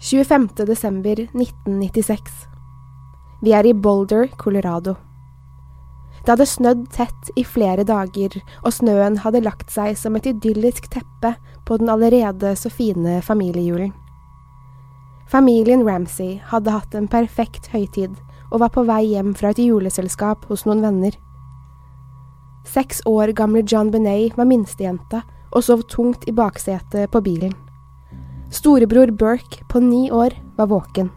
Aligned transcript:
25. 0.00 0.48
desember 0.66 1.10
1996. 1.10 2.22
Vi 3.42 3.50
er 3.52 3.66
i 3.66 3.74
Boulder, 3.74 4.28
Colorado. 4.38 4.94
Det 6.22 6.30
hadde 6.30 6.46
snødd 6.46 6.84
tett 6.94 7.32
i 7.34 7.42
flere 7.42 7.82
dager, 7.82 8.36
og 8.62 8.76
snøen 8.76 9.18
hadde 9.24 9.42
lagt 9.42 9.74
seg 9.74 9.98
som 9.98 10.14
et 10.14 10.30
idyllisk 10.30 10.86
teppe 10.94 11.34
på 11.66 11.80
den 11.82 11.90
allerede 11.90 12.54
så 12.54 12.70
fine 12.70 13.18
familiejulen. 13.26 13.90
Familien 15.26 15.82
Ramsay 15.82 16.38
hadde 16.46 16.78
hatt 16.78 16.94
en 16.94 17.10
perfekt 17.10 17.66
høytid 17.74 18.14
og 18.52 18.62
var 18.62 18.70
på 18.70 18.86
vei 18.86 19.02
hjem 19.16 19.34
fra 19.34 19.50
et 19.50 19.58
juleselskap 19.66 20.46
hos 20.46 20.62
noen 20.64 20.84
venner. 20.86 21.10
Seks 22.70 23.02
år 23.02 23.34
gamle 23.34 23.66
John 23.66 23.90
Benet 23.90 24.38
var 24.38 24.46
minstejenta 24.46 25.26
og 25.50 25.64
sov 25.66 25.88
tungt 25.90 26.28
i 26.30 26.36
baksetet 26.38 27.10
på 27.10 27.20
bilen. 27.24 27.56
Storebror 28.50 29.10
Burke 29.10 29.64
på 29.68 29.80
ni 29.80 30.10
år 30.12 30.30
var 30.56 30.66
våken. 30.66 31.10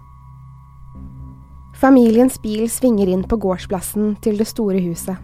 Familiens 1.80 2.42
bil 2.42 2.70
svinger 2.70 3.08
inn 3.08 3.24
på 3.24 3.38
gårdsplassen 3.40 4.18
til 4.22 4.36
det 4.38 4.50
store 4.50 4.82
huset. 4.84 5.16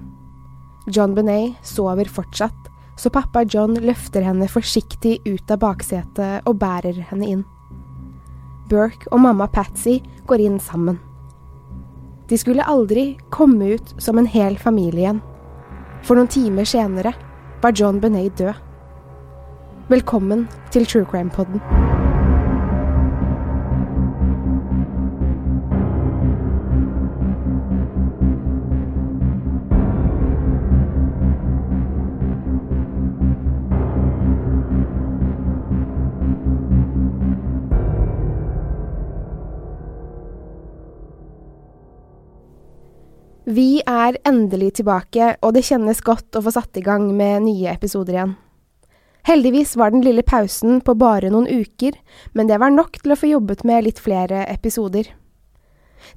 John 0.88 1.18
Benet 1.18 1.60
sover 1.68 2.08
fortsatt, 2.08 2.70
så 2.96 3.12
pappa 3.12 3.44
John 3.44 3.76
løfter 3.84 4.23
henne 4.23 4.48
forsiktig 4.48 5.20
ut 5.28 5.52
av 5.52 5.60
baksetet 5.60 6.48
og 6.48 6.56
bærer 6.62 6.96
henne 7.10 7.28
inn. 7.28 7.44
Burke 8.72 9.12
og 9.12 9.20
mamma 9.28 9.50
Patsy 9.52 10.00
går 10.32 10.46
inn 10.48 10.62
sammen. 10.64 11.02
De 12.32 12.40
skulle 12.40 12.64
aldri 12.64 13.17
komme 13.36 13.76
ut 13.76 13.94
som 14.00 14.17
en 14.17 14.32
hel 14.32 14.56
familie 14.58 15.04
igjen. 15.04 15.22
For 16.08 16.16
noen 16.16 16.32
timer 16.32 16.64
senere 16.64 17.12
var 17.60 17.76
John 17.76 18.00
Benet 18.00 18.40
død. 18.40 18.64
Velkommen 19.92 20.48
til 20.72 20.88
True 20.88 21.08
Crime-podden. 21.08 21.97
Vi 43.48 43.78
er 43.88 44.18
endelig 44.28 44.74
tilbake, 44.82 45.38
og 45.40 45.54
det 45.56 45.62
kjennes 45.64 46.02
godt 46.04 46.36
å 46.36 46.42
få 46.44 46.52
satt 46.52 46.76
i 46.76 46.82
gang 46.84 47.06
med 47.16 47.46
nye 47.46 47.72
episoder 47.72 48.18
igjen. 48.18 48.34
Heldigvis 49.28 49.78
var 49.80 49.94
den 49.94 50.04
lille 50.04 50.26
pausen 50.28 50.82
på 50.84 50.98
bare 51.00 51.32
noen 51.32 51.48
uker, 51.48 51.96
men 52.36 52.52
det 52.52 52.58
var 52.60 52.76
nok 52.76 53.00
til 53.00 53.16
å 53.16 53.18
få 53.20 53.30
jobbet 53.32 53.64
med 53.64 53.88
litt 53.88 54.02
flere 54.04 54.44
episoder. 54.52 55.14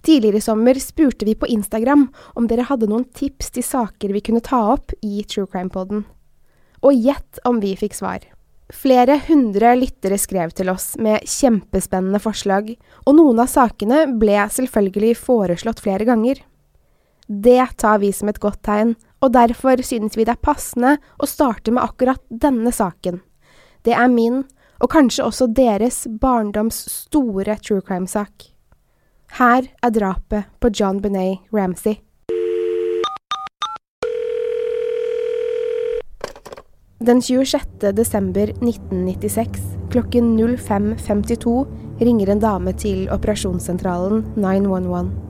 Tidligere 0.03 0.43
i 0.43 0.45
sommer 0.49 0.83
spurte 0.83 1.29
vi 1.29 1.37
på 1.39 1.47
Instagram 1.55 2.09
om 2.35 2.51
dere 2.51 2.67
hadde 2.67 2.91
noen 2.91 3.07
tips 3.07 3.55
til 3.55 3.67
saker 3.67 4.11
vi 4.11 4.25
kunne 4.27 4.43
ta 4.43 4.65
opp 4.75 4.91
i 4.99 5.23
True 5.23 5.47
Crime-poden. 5.47 6.03
Og 6.83 6.99
gjett 6.99 7.39
om 7.47 7.63
vi 7.63 7.77
fikk 7.79 7.95
svar. 7.95 8.27
Flere 8.75 9.21
hundre 9.29 9.77
lyttere 9.79 10.19
skrev 10.19 10.51
til 10.59 10.75
oss 10.75 10.97
med 10.99 11.23
kjempespennende 11.31 12.19
forslag, 12.23 12.75
og 13.07 13.19
noen 13.23 13.39
av 13.43 13.55
sakene 13.55 14.09
ble 14.19 14.39
selvfølgelig 14.51 15.19
foreslått 15.23 15.87
flere 15.87 16.11
ganger. 16.11 16.43
Det 17.33 17.67
tar 17.77 17.99
vi 18.03 18.09
som 18.13 18.29
et 18.29 18.41
godt 18.43 18.59
tegn, 18.67 18.97
og 19.23 19.31
derfor 19.37 19.79
synes 19.87 20.17
vi 20.19 20.25
det 20.27 20.33
er 20.35 20.43
passende 20.43 20.97
å 21.23 21.29
starte 21.31 21.71
med 21.71 21.85
akkurat 21.85 22.19
denne 22.27 22.73
saken. 22.75 23.21
Det 23.87 23.95
er 23.95 24.11
min, 24.11 24.41
og 24.83 24.91
kanskje 24.91 25.29
også 25.29 25.47
deres, 25.55 26.09
barndoms 26.11 26.83
store 26.91 27.55
true 27.63 27.85
crime-sak. 27.87 28.51
Her 29.39 29.71
er 29.71 29.95
drapet 29.95 30.51
på 30.59 30.73
John 30.75 30.99
Benet 30.99 31.47
Ramsey. 31.55 32.01
Den 36.99 37.23
26. 37.23 37.95
desember 37.95 38.51
1996 38.59 39.63
klokken 39.95 40.35
05.52 40.35 42.03
ringer 42.03 42.35
en 42.35 42.43
dame 42.43 42.75
til 42.75 43.07
operasjonssentralen 43.15 44.33
911. 44.35 45.30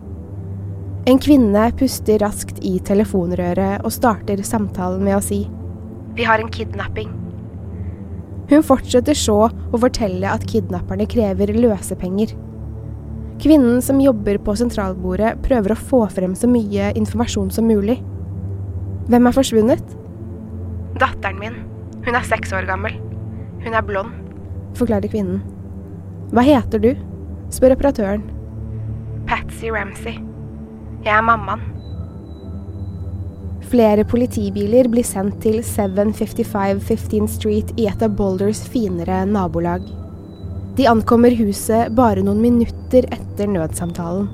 En 1.09 1.19
kvinne 1.19 1.63
puster 1.81 2.21
raskt 2.21 2.59
i 2.67 2.75
telefonrøret 2.85 3.81
og 3.87 3.93
starter 3.95 4.43
samtalen 4.45 5.01
med 5.07 5.17
å 5.17 5.23
si 5.25 5.41
Vi 6.19 6.27
har 6.29 6.43
en 6.43 6.51
kidnapping. 6.53 7.09
Hun 8.51 8.65
fortsetter 8.67 9.17
så 9.17 9.39
å 9.49 9.81
fortelle 9.81 10.29
at 10.29 10.45
kidnapperne 10.51 11.07
krever 11.09 11.55
løsepenger. 11.55 12.35
Kvinnen 13.41 13.79
som 13.81 14.03
jobber 14.03 14.41
på 14.45 14.57
sentralbordet, 14.59 15.39
prøver 15.47 15.73
å 15.73 15.79
få 15.79 16.03
frem 16.13 16.35
så 16.37 16.51
mye 16.51 16.91
informasjon 16.99 17.53
som 17.55 17.71
mulig. 17.71 17.97
Hvem 19.09 19.31
er 19.31 19.37
forsvunnet? 19.37 19.95
Datteren 21.01 21.39
min. 21.41 21.61
Hun 22.05 22.19
er 22.19 22.27
seks 22.27 22.53
år 22.53 22.69
gammel. 22.69 22.99
Hun 23.65 23.77
er 23.77 23.87
blond, 23.87 24.13
forklarer 24.77 25.09
kvinnen. 25.13 25.41
Hva 26.35 26.45
heter 26.47 26.83
du? 26.83 26.93
spør 27.51 27.75
operatøren. 27.79 28.27
Patsy 29.27 29.71
Ramsey. 29.73 30.30
Jeg 31.01 31.17
er 31.17 31.25
mammaen. 31.25 31.63
Flere 33.71 34.05
politibiler 34.05 34.89
blir 34.91 35.07
sendt 35.07 35.39
til 35.45 35.63
755 35.65 36.83
15th 36.85 37.33
Street 37.39 37.73
i 37.81 37.87
et 37.89 38.03
av 38.05 38.13
Boulders 38.19 38.61
finere 38.69 39.23
nabolag. 39.31 39.87
De 40.77 40.89
ankommer 40.91 41.33
huset 41.39 41.95
bare 41.97 42.25
noen 42.27 42.43
minutter 42.43 43.07
etter 43.15 43.49
nødsamtalen. 43.49 44.29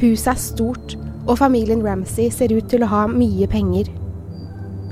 Huset 0.00 0.32
er 0.34 0.40
stort, 0.42 0.96
og 1.28 1.38
familien 1.38 1.84
Ramsey 1.86 2.32
ser 2.34 2.52
ut 2.56 2.66
til 2.72 2.82
å 2.82 2.90
ha 2.90 3.06
mye 3.12 3.46
penger. 3.50 3.92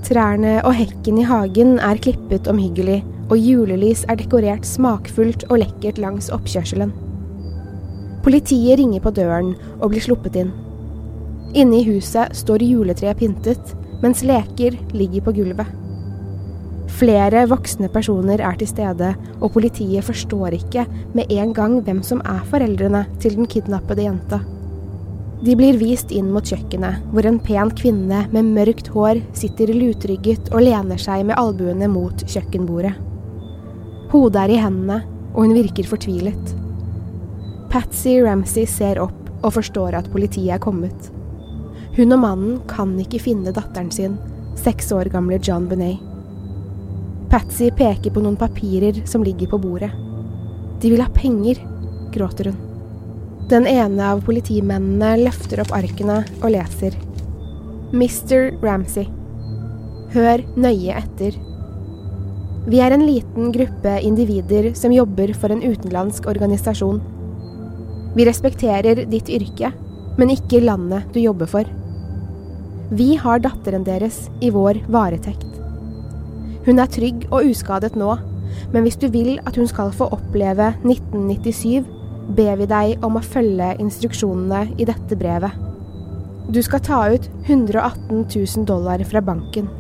Trærne 0.07 0.61
og 0.63 0.77
hekken 0.79 1.19
i 1.19 1.27
hagen 1.27 1.79
er 1.83 2.01
klippet 2.05 2.47
omhyggelig, 2.51 3.01
og 3.33 3.41
julelys 3.41 4.07
er 4.13 4.21
dekorert 4.21 4.69
smakfullt 4.69 5.49
og 5.51 5.65
lekkert 5.65 5.99
langs 5.99 6.31
oppkjørselen. 6.35 6.95
Politiet 8.23 8.79
ringer 8.79 9.03
på 9.03 9.11
døren 9.17 9.55
og 9.81 9.91
blir 9.91 10.05
sluppet 10.05 10.39
inn. 10.39 10.53
Inne 11.59 11.81
i 11.81 11.87
huset 11.89 12.33
står 12.39 12.63
juletreet 12.65 13.19
pyntet, 13.19 13.73
mens 14.03 14.23
leker 14.27 14.79
ligger 14.95 15.27
på 15.27 15.35
gulvet. 15.41 15.79
Flere 16.93 17.45
voksne 17.51 17.89
personer 17.91 18.41
er 18.45 18.57
til 18.61 18.69
stede, 18.71 19.13
og 19.41 19.53
politiet 19.55 20.07
forstår 20.07 20.55
ikke 20.59 20.87
med 21.17 21.31
en 21.35 21.53
gang 21.57 21.79
hvem 21.83 22.03
som 22.07 22.23
er 22.23 22.43
foreldrene 22.51 23.05
til 23.23 23.39
den 23.39 23.49
kidnappede 23.51 24.07
jenta. 24.07 24.43
De 25.43 25.57
blir 25.59 25.75
vist 25.81 26.13
inn 26.15 26.29
mot 26.31 26.47
kjøkkenet, 26.47 27.03
hvor 27.11 27.27
en 27.27 27.41
pen 27.43 27.73
kvinne 27.75 28.23
med 28.31 28.51
mørkt 28.55 28.93
hår 28.95 29.19
sitter 29.35 29.75
lutrygget 29.75 30.53
og 30.55 30.63
lener 30.63 31.01
seg 31.03 31.27
med 31.27 31.41
albuene 31.41 31.91
mot 31.91 32.23
kjøkkenbordet. 32.23 32.95
Hodet 34.13 34.45
er 34.45 34.55
i 34.55 34.63
hendene, 34.63 35.03
og 35.33 35.47
hun 35.49 35.57
virker 35.57 35.89
fortvilet. 35.89 36.62
Patsy 37.73 38.19
Ramsey 38.21 38.67
ser 38.69 38.99
opp 39.01 39.31
og 39.41 39.55
forstår 39.55 39.95
at 39.97 40.09
politiet 40.13 40.53
er 40.53 40.61
kommet. 40.61 41.07
Hun 41.97 42.13
og 42.13 42.19
mannen 42.21 42.59
kan 42.69 42.91
ikke 43.01 43.23
finne 43.25 43.55
datteren 43.57 43.89
sin, 43.89 44.19
seks 44.61 44.91
år 44.93 45.09
gamle 45.15 45.39
John 45.41 45.71
Benet. 45.71 46.03
Patsy 47.33 47.71
peker 47.73 48.13
på 48.13 48.21
noen 48.21 48.37
papirer 48.37 48.99
som 49.09 49.25
ligger 49.25 49.49
på 49.49 49.61
bordet. 49.63 49.89
De 50.83 50.91
vil 50.93 51.01
ha 51.01 51.09
penger, 51.17 51.63
gråter 52.13 52.51
hun. 52.51 52.61
Den 53.49 53.65
ene 53.71 54.05
av 54.05 54.21
politimennene 54.27 55.15
løfter 55.23 55.65
opp 55.65 55.73
arkene 55.73 56.19
og 56.43 56.53
leser. 56.53 56.93
Mr. 57.97 58.53
Ramsey. 58.61 59.09
Hør 60.13 60.45
nøye 60.61 61.01
etter. 61.01 61.41
Vi 62.69 62.85
er 62.85 62.93
en 62.93 63.09
liten 63.09 63.49
gruppe 63.57 63.97
individer 64.05 64.75
som 64.77 64.93
jobber 64.93 65.33
for 65.33 65.57
en 65.57 65.65
utenlandsk 65.65 66.29
organisasjon. 66.29 67.01
Vi 68.17 68.27
respekterer 68.29 69.07
ditt 69.09 69.31
yrke, 69.33 69.73
men 70.19 70.33
ikke 70.35 70.61
landet 70.61 71.09
du 71.15 71.21
jobber 71.23 71.49
for. 71.49 71.69
Vi 72.93 73.15
har 73.17 73.41
datteren 73.41 73.87
deres 73.87 74.27
i 74.45 74.51
vår 74.53 74.83
varetekt. 74.93 75.49
Hun 76.67 76.79
er 76.79 76.91
trygg 76.93 77.25
og 77.31 77.49
uskadet 77.49 77.97
nå, 77.97 78.13
men 78.73 78.85
hvis 78.85 78.99
du 79.01 79.09
vil 79.11 79.39
at 79.49 79.57
hun 79.57 79.69
skal 79.71 79.95
få 79.97 80.11
oppleve 80.13 80.75
1997, 80.85 81.89
ber 82.37 82.59
vi 82.61 82.69
deg 82.69 83.05
om 83.05 83.17
å 83.19 83.25
følge 83.25 83.73
instruksjonene 83.83 84.67
i 84.77 84.87
dette 84.89 85.17
brevet. 85.19 85.57
Du 86.53 86.61
skal 86.63 86.83
ta 86.85 87.01
ut 87.15 87.31
118 87.47 88.27
000 88.29 88.69
dollar 88.69 89.03
fra 89.09 89.23
banken. 89.25 89.71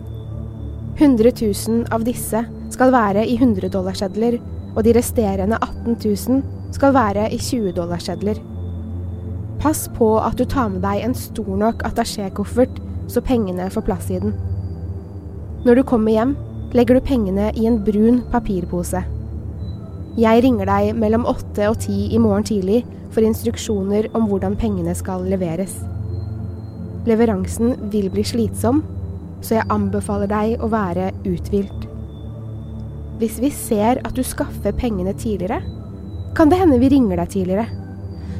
100 0.97 1.35
000 1.37 1.93
av 1.93 2.05
disse 2.07 2.43
skal 2.73 2.93
være 2.95 3.27
i 3.29 3.37
100-dollarsedler, 3.37 4.39
og 4.73 4.85
de 4.87 4.97
resterende 4.97 5.59
18 5.61 5.99
000 6.01 6.62
skal 6.73 6.95
være 6.97 7.29
i 7.33 7.39
20-dollarsedler. 7.39 8.41
Pass 9.63 9.87
på 9.95 10.17
at 10.19 10.39
du 10.39 10.45
tar 10.49 10.73
med 10.73 10.83
deg 10.83 11.05
en 11.05 11.15
stor 11.15 11.53
nok 11.59 11.85
attachékoffert, 11.87 12.81
så 13.09 13.23
pengene 13.23 13.69
får 13.71 13.85
plass 13.87 14.09
i 14.11 14.19
den. 14.23 14.35
Når 15.63 15.79
du 15.79 15.83
kommer 15.87 16.15
hjem, 16.15 16.37
legger 16.75 16.99
du 16.99 17.05
pengene 17.07 17.51
i 17.55 17.67
en 17.69 17.79
brun 17.85 18.23
papirpose. 18.33 19.05
Jeg 20.19 20.43
ringer 20.45 20.69
deg 20.69 20.97
mellom 20.99 21.29
åtte 21.29 21.69
og 21.71 21.79
ti 21.85 22.09
i 22.13 22.19
morgen 22.21 22.45
tidlig 22.45 22.83
for 23.13 23.25
instruksjoner 23.25 24.11
om 24.17 24.27
hvordan 24.29 24.57
pengene 24.59 24.95
skal 24.97 25.25
leveres. 25.29 25.77
Leveransen 27.09 27.77
vil 27.93 28.11
bli 28.13 28.25
slitsom, 28.27 28.83
så 29.43 29.59
jeg 29.59 29.71
anbefaler 29.75 30.31
deg 30.31 30.63
å 30.63 30.69
være 30.73 31.11
uthvilt. 31.27 31.87
Hvis 33.23 33.39
vi 33.43 33.53
ser 33.55 34.01
at 34.03 34.17
du 34.19 34.23
skaffer 34.27 34.75
pengene 34.75 35.15
tidligere, 35.15 35.61
kan 36.35 36.49
det 36.49 36.61
hende 36.61 36.79
vi 36.81 36.89
ringer 36.93 37.21
deg 37.21 37.33
tidligere. 37.33 37.67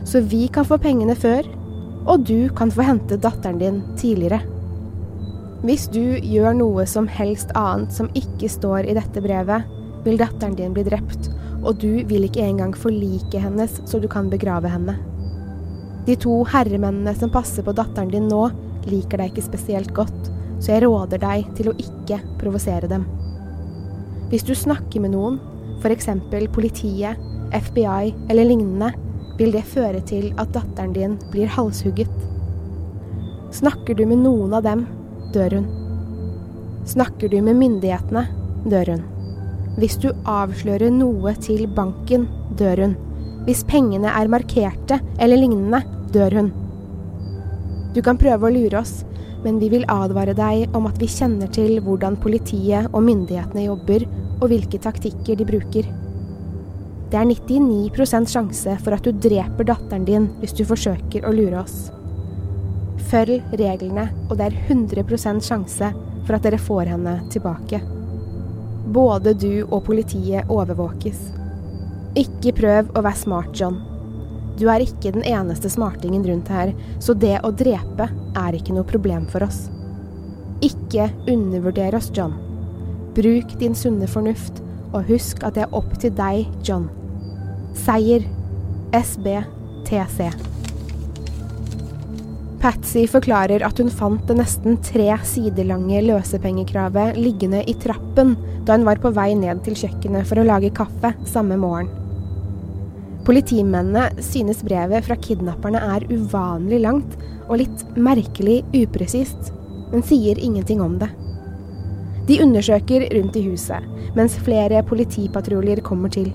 Så 0.09 0.21
vi 0.21 0.47
kan 0.53 0.67
få 0.67 0.79
pengene 0.83 1.15
før, 1.19 1.47
og 2.09 2.25
du 2.27 2.49
kan 2.57 2.73
få 2.73 2.87
hente 2.87 3.21
datteren 3.21 3.61
din 3.61 3.83
tidligere. 4.01 4.41
Hvis 5.63 5.87
du 5.95 6.19
gjør 6.19 6.57
noe 6.59 6.87
som 6.91 7.07
helst 7.07 7.53
annet 7.55 7.95
som 7.95 8.11
ikke 8.19 8.51
står 8.51 8.89
i 8.91 8.97
dette 8.99 9.23
brevet, 9.23 9.69
vil 10.03 10.19
datteren 10.19 10.57
din 10.59 10.75
bli 10.75 10.83
drept, 10.89 11.31
og 11.63 11.79
du 11.79 12.03
vil 12.11 12.27
ikke 12.27 12.43
engang 12.43 12.75
forlike 12.75 13.39
hennes 13.39 13.79
så 13.87 14.01
du 14.03 14.09
kan 14.11 14.31
begrave 14.33 14.73
henne. 14.73 14.97
De 16.09 16.17
to 16.19 16.41
herremennene 16.51 17.15
som 17.15 17.31
passer 17.31 17.63
på 17.63 17.75
datteren 17.79 18.11
din 18.11 18.27
nå, 18.27 18.49
liker 18.91 19.23
deg 19.23 19.31
ikke 19.31 19.47
spesielt 19.47 19.93
godt, 19.95 20.33
så 20.59 20.75
jeg 20.75 20.83
råder 20.89 21.23
deg 21.23 21.47
til 21.59 21.71
å 21.71 21.77
ikke 21.79 22.19
provosere 22.41 22.91
dem. 22.91 23.07
Hvis 24.33 24.43
du 24.49 24.57
snakker 24.59 25.05
med 25.05 25.15
noen, 25.15 25.39
f.eks. 25.79 26.09
politiet, 26.55 27.21
FBI 27.53 28.13
eller 28.31 28.49
lignende, 28.49 28.93
vil 29.39 29.53
det 29.55 29.65
føre 29.69 30.01
til 30.07 30.31
at 30.41 30.53
datteren 30.55 30.93
din 30.97 31.17
blir 31.33 31.51
halshugget. 31.51 32.11
Snakker 33.53 33.97
du 33.99 34.05
med 34.09 34.23
noen 34.25 34.55
av 34.57 34.65
dem, 34.65 34.87
dør 35.35 35.59
hun. 35.59 35.67
Snakker 36.89 37.29
du 37.29 37.39
med 37.45 37.59
myndighetene, 37.61 38.27
dør 38.65 38.95
hun. 38.95 39.03
Hvis 39.77 39.97
du 40.01 40.11
avslører 40.29 40.93
noe 40.93 41.35
til 41.41 41.67
banken, 41.77 42.27
dør 42.59 42.87
hun. 42.87 42.97
Hvis 43.47 43.65
pengene 43.69 44.11
er 44.13 44.31
markerte 44.31 45.01
eller 45.19 45.41
lignende, 45.41 45.83
dør 46.15 46.39
hun. 46.39 46.53
Du 47.93 48.01
kan 48.05 48.21
prøve 48.21 48.49
å 48.49 48.53
lure 48.53 48.81
oss, 48.81 49.03
men 49.43 49.59
vi 49.61 49.69
vil 49.73 49.89
advare 49.91 50.37
deg 50.39 50.77
om 50.77 50.87
at 50.89 51.01
vi 51.03 51.11
kjenner 51.11 51.51
til 51.53 51.81
hvordan 51.85 52.17
politiet 52.23 52.89
og 52.93 53.03
myndighetene 53.05 53.67
jobber, 53.67 54.07
og 54.41 54.49
hvilke 54.51 54.81
taktikker 54.83 55.39
de 55.39 55.47
bruker. 55.49 55.89
Det 57.13 57.19
er 57.21 57.29
99% 57.29 58.31
sjanse 58.33 58.75
for 58.81 58.97
at 58.97 59.05
du 59.05 59.13
dreper 59.13 59.67
datteren 59.69 60.07
din 60.09 60.31
hvis 60.41 60.55
du 60.57 60.63
forsøker 60.65 61.27
å 61.29 61.33
lure 61.37 61.59
oss. 61.61 61.91
Følg 63.11 63.53
reglene, 63.61 64.07
og 64.31 64.39
det 64.39 64.47
er 64.47 64.57
100% 64.73 65.45
sjanse 65.45 65.91
for 66.25 66.37
at 66.39 66.47
dere 66.47 66.61
får 66.61 66.89
henne 66.95 67.13
tilbake. 67.35 67.83
Både 68.97 69.35
du 69.37 69.67
og 69.67 69.83
politiet 69.91 70.49
overvåkes. 70.49 71.21
Ikke 72.23 72.55
prøv 72.57 72.89
å 72.97 73.03
være 73.05 73.21
smart, 73.21 73.53
John. 73.61 73.77
Du 74.57 74.65
er 74.73 74.87
ikke 74.87 75.13
den 75.13 75.29
eneste 75.29 75.69
smartingen 75.73 76.25
rundt 76.25 76.49
her, 76.49 76.73
så 76.97 77.13
det 77.13 77.35
å 77.45 77.53
drepe 77.53 78.09
er 78.41 78.57
ikke 78.57 78.73
noe 78.73 78.89
problem 78.89 79.29
for 79.29 79.45
oss. 79.45 79.67
Ikke 80.65 81.11
undervurder 81.29 82.01
oss, 82.01 82.09
John. 82.17 82.39
Bruk 83.13 83.53
din 83.61 83.77
sunne 83.77 84.09
fornuft, 84.09 84.65
og 84.97 85.13
husk 85.13 85.45
at 85.45 85.61
det 85.61 85.67
er 85.67 85.77
opp 85.77 85.93
til 86.01 86.17
deg, 86.17 86.49
John. 86.65 86.89
Seier. 87.75 88.25
SBTC. 88.93 90.27
Patsy 92.61 93.07
forklarer 93.09 93.65
at 93.65 93.81
hun 93.81 93.89
fant 93.91 94.27
det 94.29 94.37
nesten 94.37 94.77
tre 94.85 95.09
sider 95.27 95.65
lange 95.67 96.03
løsepengekravet 96.05 97.17
liggende 97.17 97.63
i 97.67 97.75
trappen 97.81 98.37
da 98.67 98.77
hun 98.77 98.85
var 98.87 99.01
på 99.03 99.11
vei 99.17 99.33
ned 99.39 99.65
til 99.65 99.79
kjøkkenet 99.81 100.29
for 100.29 100.39
å 100.39 100.47
lage 100.47 100.71
kaffe 100.77 101.15
samme 101.33 101.57
morgen. 101.59 101.89
Politimennene 103.27 104.23
synes 104.23 104.63
brevet 104.67 105.09
fra 105.09 105.17
kidnapperne 105.17 105.81
er 105.97 106.07
uvanlig 106.13 106.85
langt 106.85 107.19
og 107.49 107.59
litt 107.63 107.85
merkelig 107.97 108.61
upresist, 108.77 109.51
men 109.91 110.05
sier 110.07 110.39
ingenting 110.39 110.85
om 110.85 111.01
det. 111.01 111.09
De 112.29 112.39
undersøker 112.45 113.09
rundt 113.17 113.41
i 113.41 113.49
huset, 113.49 113.89
mens 114.15 114.37
flere 114.45 114.85
politipatruljer 114.87 115.83
kommer 115.87 116.13
til. 116.13 116.29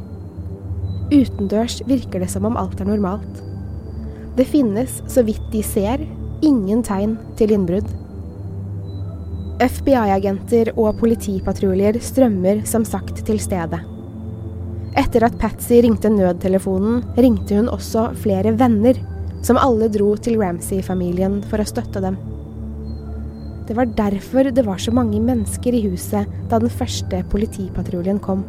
Utendørs 1.08 1.80
virker 1.88 2.20
det 2.20 2.28
som 2.34 2.46
om 2.50 2.58
alt 2.60 2.82
er 2.84 2.90
normalt. 2.90 3.44
Det 4.38 4.46
finnes, 4.50 5.00
så 5.08 5.24
vidt 5.26 5.46
de 5.54 5.64
ser, 5.64 6.04
ingen 6.46 6.84
tegn 6.86 7.16
til 7.40 7.54
innbrudd. 7.56 7.88
FBI-agenter 9.64 10.74
og 10.76 11.00
politipatruljer 11.00 11.98
strømmer 12.04 12.60
som 12.70 12.84
sagt 12.86 13.24
til 13.26 13.40
stedet. 13.42 13.80
Etter 14.98 15.26
at 15.26 15.38
Patsy 15.40 15.80
ringte 15.86 16.12
nødtelefonen, 16.12 17.02
ringte 17.18 17.58
hun 17.58 17.72
også 17.72 18.12
flere 18.22 18.54
venner, 18.60 19.00
som 19.46 19.58
alle 19.62 19.88
dro 19.94 20.12
til 20.20 20.38
Ramsay-familien 20.42 21.40
for 21.48 21.62
å 21.62 21.70
støtte 21.70 22.04
dem. 22.04 22.20
Det 23.68 23.76
var 23.78 23.90
derfor 23.98 24.52
det 24.52 24.64
var 24.66 24.80
så 24.80 24.94
mange 24.96 25.20
mennesker 25.24 25.76
i 25.76 25.84
huset 25.88 26.30
da 26.52 26.60
den 26.62 26.72
første 26.72 27.24
politipatruljen 27.32 28.20
kom. 28.24 28.46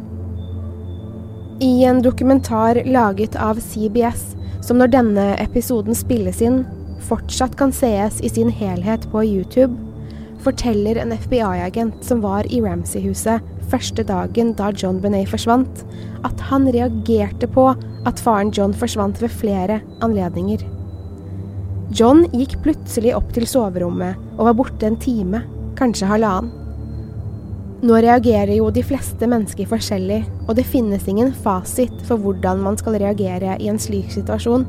I 1.61 1.83
en 1.83 2.01
dokumentar 2.01 2.83
laget 2.85 3.35
av 3.35 3.59
CBS, 3.59 4.35
som 4.61 4.77
når 4.79 4.93
denne 4.93 5.23
episoden 5.43 5.95
spilles 5.97 6.39
inn, 6.39 6.61
fortsatt 7.03 7.57
kan 7.59 7.73
sees 7.75 8.21
i 8.23 8.29
sin 8.31 8.47
helhet 8.47 9.03
på 9.11 9.25
YouTube, 9.27 9.75
forteller 10.39 10.95
en 11.01 11.11
FBI-agent 11.11 11.99
som 12.05 12.21
var 12.23 12.47
i 12.47 12.61
Ramsay-huset 12.63 13.43
første 13.67 14.05
dagen 14.07 14.53
da 14.55 14.69
John 14.71 15.01
Benet 15.03 15.27
forsvant, 15.33 15.83
at 16.23 16.45
han 16.47 16.69
reagerte 16.71 17.49
på 17.51 17.67
at 18.07 18.23
faren 18.23 18.53
John 18.55 18.71
forsvant 18.71 19.19
ved 19.19 19.35
flere 19.41 19.81
anledninger. 20.05 20.63
John 21.91 22.23
gikk 22.31 22.55
plutselig 22.63 23.11
opp 23.17 23.35
til 23.35 23.43
soverommet 23.49 24.15
og 24.37 24.47
var 24.47 24.59
borte 24.61 24.87
en 24.87 24.99
time, 25.03 25.43
kanskje 25.75 26.07
halvannen. 26.07 26.58
Nå 27.79 27.95
reagerer 28.03 28.57
jo 28.57 28.67
de 28.75 28.83
fleste 28.83 29.27
mennesker 29.29 29.69
forskjellig, 29.69 30.23
og 30.47 30.57
det 30.57 30.67
finnes 30.67 31.05
ingen 31.07 31.31
fasit 31.45 31.95
for 32.07 32.19
hvordan 32.19 32.59
man 32.65 32.75
skal 32.79 32.97
reagere 32.99 33.55
i 33.59 33.69
en 33.71 33.79
slik 33.79 34.11
situasjon 34.11 34.67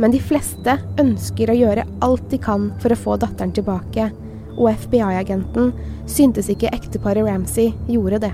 men 0.00 0.14
de 0.14 0.20
fleste 0.24 0.78
ønsker 1.00 1.50
å 1.52 1.56
gjøre 1.56 1.86
alt 2.04 2.28
de 2.32 2.38
kan 2.40 2.70
for 2.80 2.92
å 2.92 2.98
få 2.98 3.16
datteren 3.20 3.52
tilbake, 3.52 4.08
og 4.56 4.70
FBI-agenten 4.86 5.74
syntes 6.08 6.48
ikke 6.52 6.72
ekteparet 6.72 7.26
Ramsey 7.26 7.74
gjorde 7.90 8.22
det. 8.24 8.32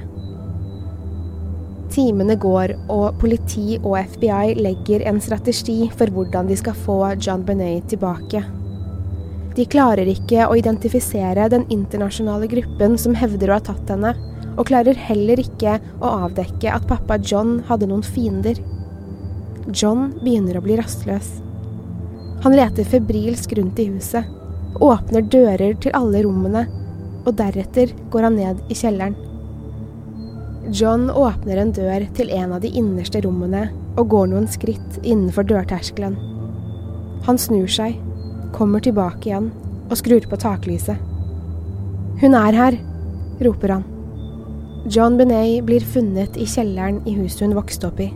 Timene 1.97 2.37
går, 2.39 2.75
og 2.93 3.19
politi 3.19 3.81
og 3.81 3.97
FBI 4.13 4.55
legger 4.61 5.03
en 5.11 5.19
strategi 5.23 5.89
for 5.99 6.11
hvordan 6.13 6.51
de 6.51 6.59
skal 6.59 6.79
få 6.87 7.01
John 7.19 7.43
Benet 7.47 7.89
tilbake. 7.91 8.43
De 9.57 9.65
klarer 9.65 10.09
ikke 10.13 10.45
å 10.45 10.57
identifisere 10.59 11.49
den 11.49 11.65
internasjonale 11.73 12.49
gruppen 12.51 12.99
som 13.01 13.17
hevder 13.17 13.51
å 13.51 13.57
ha 13.57 13.65
tatt 13.65 13.89
henne, 13.89 14.13
og 14.57 14.69
klarer 14.69 14.97
heller 15.09 15.41
ikke 15.41 15.79
å 16.01 16.13
avdekke 16.27 16.73
at 16.73 16.85
pappa 16.89 17.17
John 17.21 17.59
hadde 17.69 17.89
noen 17.89 18.05
fiender. 18.05 18.61
John 19.73 20.11
begynner 20.21 20.59
å 20.59 20.65
bli 20.65 20.77
rastløs. 20.77 21.39
Han 22.45 22.57
leter 22.57 22.85
febrilsk 22.89 23.57
rundt 23.57 23.81
i 23.81 23.89
huset, 23.95 24.29
åpner 24.85 25.25
dører 25.33 25.77
til 25.81 25.97
alle 25.97 26.21
rommene, 26.27 26.67
og 27.27 27.33
deretter 27.41 27.95
går 28.13 28.29
han 28.29 28.37
ned 28.39 28.61
i 28.69 28.77
kjelleren. 28.77 29.17
John 30.77 31.09
åpner 31.11 31.63
en 31.63 31.73
dør 31.73 32.05
til 32.15 32.31
en 32.35 32.53
av 32.57 32.61
de 32.65 32.69
innerste 32.77 33.23
rommene 33.25 33.69
og 33.97 34.11
går 34.13 34.33
noen 34.33 34.49
skritt 34.51 35.01
innenfor 35.03 35.47
dørterskelen. 35.49 36.19
Han 37.27 37.39
snur 37.41 37.71
seg, 37.71 37.97
kommer 38.57 38.83
tilbake 38.83 39.29
igjen 39.29 39.51
og 39.87 39.99
skrur 40.01 40.25
på 40.31 40.39
taklyset. 40.41 40.99
Hun 42.23 42.35
er 42.39 42.57
her, 42.57 42.79
roper 43.45 43.77
han. 43.77 43.85
John 44.89 45.19
Benet 45.19 45.65
blir 45.67 45.85
funnet 45.85 46.37
i 46.41 46.47
kjelleren 46.49 47.03
i 47.05 47.17
huset 47.19 47.45
hun 47.45 47.57
vokste 47.59 47.91
opp 47.91 48.01
i. 48.01 48.09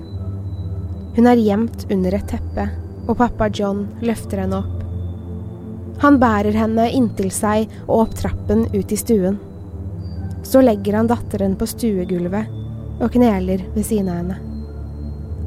Hun 1.17 1.27
er 1.27 1.41
gjemt 1.43 1.85
under 1.91 2.15
et 2.17 2.29
teppe, 2.31 2.69
og 3.09 3.19
pappa 3.19 3.51
John 3.53 3.89
løfter 4.07 4.45
henne 4.45 4.61
opp. 4.63 4.77
Han 6.01 6.17
bærer 6.23 6.57
henne 6.57 6.87
inntil 6.97 7.29
seg 7.35 7.69
og 7.87 8.07
opp 8.07 8.15
trappen 8.23 8.65
ut 8.73 8.95
i 8.95 8.99
stuen. 8.99 9.37
Så 10.47 10.63
legger 10.65 10.97
han 10.97 11.11
datteren 11.11 11.59
på 11.61 11.69
stuegulvet 11.69 12.57
og 13.01 13.13
kneler 13.13 13.67
ved 13.75 13.85
siden 13.85 14.09
av 14.09 14.23
henne. 14.23 14.39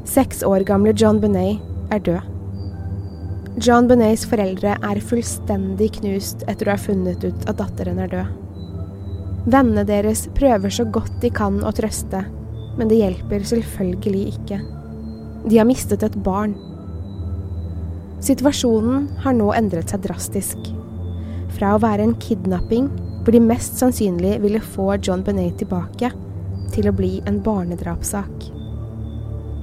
Seks 0.06 0.44
år 0.46 0.66
gamle 0.68 0.94
John 0.94 1.18
Benet 1.24 1.58
er 1.90 2.04
død. 2.04 2.33
John 3.54 3.86
Benets 3.86 4.24
foreldre 4.26 4.72
er 4.82 4.98
fullstendig 5.06 5.92
knust 6.00 6.40
etter 6.50 6.66
å 6.66 6.72
ha 6.74 6.80
funnet 6.80 7.22
ut 7.22 7.44
at 7.46 7.60
datteren 7.60 8.00
er 8.02 8.10
død. 8.10 8.32
Vennene 9.46 9.84
deres 9.86 10.24
prøver 10.34 10.72
så 10.74 10.86
godt 10.90 11.20
de 11.22 11.30
kan 11.30 11.60
å 11.62 11.70
trøste, 11.76 12.24
men 12.74 12.90
det 12.90 12.98
hjelper 12.98 13.44
selvfølgelig 13.46 14.24
ikke. 14.32 14.58
De 15.46 15.60
har 15.60 15.68
mistet 15.68 16.02
et 16.02 16.16
barn. 16.26 16.56
Situasjonen 18.24 19.06
har 19.22 19.38
nå 19.38 19.52
endret 19.54 19.94
seg 19.94 20.02
drastisk. 20.08 20.72
Fra 21.54 21.76
å 21.76 21.82
være 21.84 22.08
en 22.08 22.18
kidnapping 22.18 22.90
hvor 23.22 23.36
de 23.36 23.44
mest 23.44 23.78
sannsynlig 23.78 24.40
ville 24.42 24.64
få 24.74 24.96
John 24.98 25.22
Benet 25.22 25.60
tilbake, 25.62 26.10
til 26.74 26.90
å 26.90 26.96
bli 26.96 27.20
en 27.30 27.38
barnedrapssak. 27.44 28.50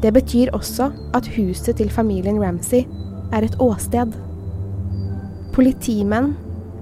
Det 0.01 0.15
betyr 0.15 0.55
også 0.55 0.93
at 1.17 1.27
huset 1.35 1.75
til 1.81 1.91
familien 1.91 2.39
Ramsay 2.39 2.87
er 3.31 3.47
et 3.47 3.57
åsted. 3.61 4.13
Politimenn, 5.55 6.33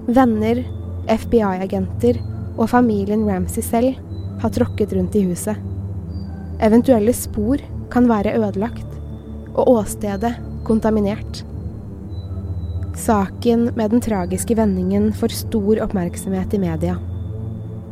venner, 0.06 0.62
FBI-agenter 1.10 2.20
og 2.56 2.68
familien 2.70 3.26
Ramsay 3.28 3.64
selv 3.64 3.98
har 4.40 4.54
tråkket 4.54 4.94
rundt 4.96 5.16
i 5.18 5.24
huset. 5.28 5.58
Eventuelle 6.60 7.12
spor 7.16 7.62
kan 7.90 8.08
være 8.08 8.34
ødelagt, 8.38 8.86
og 9.54 9.68
åstedet 9.80 10.34
kontaminert. 10.64 11.44
Saken 13.00 13.70
med 13.76 13.94
den 13.94 14.02
tragiske 14.04 14.54
vendingen 14.58 15.10
får 15.16 15.34
stor 15.44 15.80
oppmerksomhet 15.86 16.54
i 16.54 16.60
media. 16.60 16.98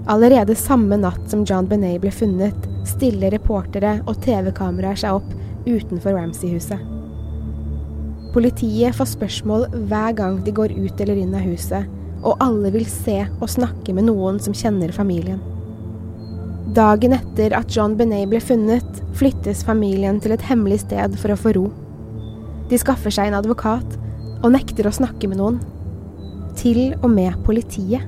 Allerede 0.08 0.56
samme 0.56 0.96
natt 1.00 1.30
som 1.30 1.44
John 1.48 1.68
Benet 1.68 2.00
ble 2.02 2.12
funnet, 2.12 2.68
stiller 2.88 3.32
reportere 3.34 3.98
og 4.06 4.20
TV-kameraer 4.24 5.00
seg 5.00 5.18
opp 5.20 5.34
utenfor 5.68 6.16
Ramsay-huset. 6.16 6.97
Politiet 8.38 8.94
får 8.94 9.16
spørsmål 9.16 9.64
hver 9.90 10.12
gang 10.14 10.36
de 10.46 10.52
går 10.54 10.70
ut 10.70 11.00
eller 11.02 11.18
inn 11.18 11.32
av 11.34 11.42
huset, 11.42 11.88
og 12.22 12.38
alle 12.44 12.70
vil 12.70 12.84
se 12.86 13.16
og 13.26 13.50
snakke 13.50 13.90
med 13.96 14.06
noen 14.06 14.38
som 14.38 14.54
kjenner 14.54 14.92
familien. 14.94 15.40
Dagen 16.76 17.16
etter 17.16 17.56
at 17.58 17.74
John 17.74 17.96
Benet 17.98 18.28
ble 18.30 18.38
funnet, 18.38 19.00
flyttes 19.18 19.64
familien 19.66 20.22
til 20.22 20.36
et 20.36 20.46
hemmelig 20.46 20.84
sted 20.84 21.18
for 21.18 21.34
å 21.34 21.38
få 21.40 21.56
ro. 21.58 21.64
De 22.70 22.78
skaffer 22.78 23.10
seg 23.10 23.32
en 23.32 23.40
advokat 23.40 23.98
og 24.44 24.54
nekter 24.54 24.86
å 24.86 24.94
snakke 24.94 25.26
med 25.26 25.42
noen. 25.42 25.58
Til 26.62 26.94
og 27.00 27.10
med 27.10 27.42
politiet. 27.42 28.06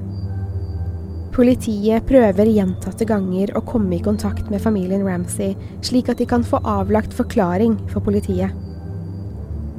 Politiet 1.35 2.07
prøver 2.07 2.55
gjentatte 2.55 3.11
ganger 3.11 3.57
å 3.59 3.67
komme 3.67 3.99
i 3.99 4.05
kontakt 4.07 4.47
med 4.47 4.63
familien 4.63 5.03
Ramsay, 5.11 5.57
slik 5.83 6.07
at 6.07 6.23
de 6.23 6.31
kan 6.31 6.47
få 6.47 6.63
avlagt 6.63 7.19
forklaring 7.19 7.81
for 7.91 8.07
politiet. 8.07 8.70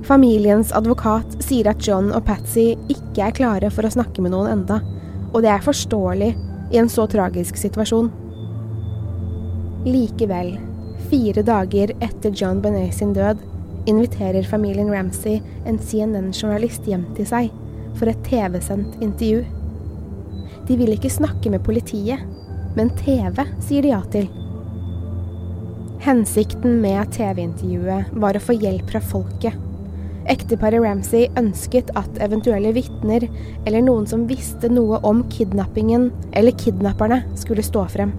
Familiens 0.08 0.72
advokat 0.74 1.36
sier 1.46 1.70
at 1.70 1.84
John 1.86 2.10
og 2.16 2.26
Patsy 2.26 2.72
ikke 2.90 3.28
er 3.28 3.36
klare 3.38 3.70
for 3.74 3.86
å 3.86 3.94
snakke 3.94 4.24
med 4.24 4.34
noen 4.34 4.50
enda, 4.56 4.80
og 5.32 5.44
det 5.46 5.52
er 5.54 5.64
forståelig 5.66 6.32
i 6.74 6.80
en 6.82 6.90
så 6.90 7.06
tragisk 7.12 7.60
situasjon. 7.60 8.10
Likevel, 9.86 10.56
fire 11.12 11.46
dager 11.46 11.94
etter 12.02 12.34
John 12.34 12.62
Benet 12.64 12.98
sin 12.98 13.14
død, 13.14 13.46
inviterer 13.90 14.46
familien 14.46 14.92
Ramsay 14.94 15.40
en 15.70 15.80
CNN-journalist 15.82 16.86
hjem 16.90 17.08
til 17.18 17.30
seg 17.30 17.50
for 17.98 18.10
et 18.10 18.22
TV-sendt 18.26 19.02
intervju. 19.02 19.46
De 20.68 20.78
vil 20.78 20.94
ikke 20.96 21.14
snakke 21.14 21.50
med 21.54 21.66
politiet, 21.66 22.22
men 22.78 22.94
TV 23.02 23.44
sier 23.62 23.86
de 23.86 23.94
ja 23.94 24.04
til. 24.14 24.30
Hensikten 26.02 26.80
med 26.82 27.12
TV-intervjuet 27.14 28.16
var 28.18 28.38
å 28.38 28.42
få 28.42 28.58
hjelp 28.58 28.90
fra 28.90 29.02
folket. 29.06 29.71
Ekteparet 30.30 30.84
Ramsay 30.84 31.30
ønsket 31.40 31.90
at 31.98 32.20
eventuelle 32.22 32.74
vitner 32.76 33.26
eller 33.66 33.82
noen 33.82 34.06
som 34.10 34.28
visste 34.30 34.70
noe 34.70 35.00
om 35.08 35.24
kidnappingen 35.34 36.12
eller 36.38 36.54
kidnapperne, 36.62 37.24
skulle 37.40 37.66
stå 37.66 37.88
frem. 37.90 38.14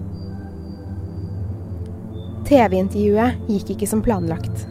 TV-intervjuet 2.43 3.47
gikk 3.47 3.73
ikke 3.75 3.87
som 3.87 4.03
planlagt. 4.03 4.65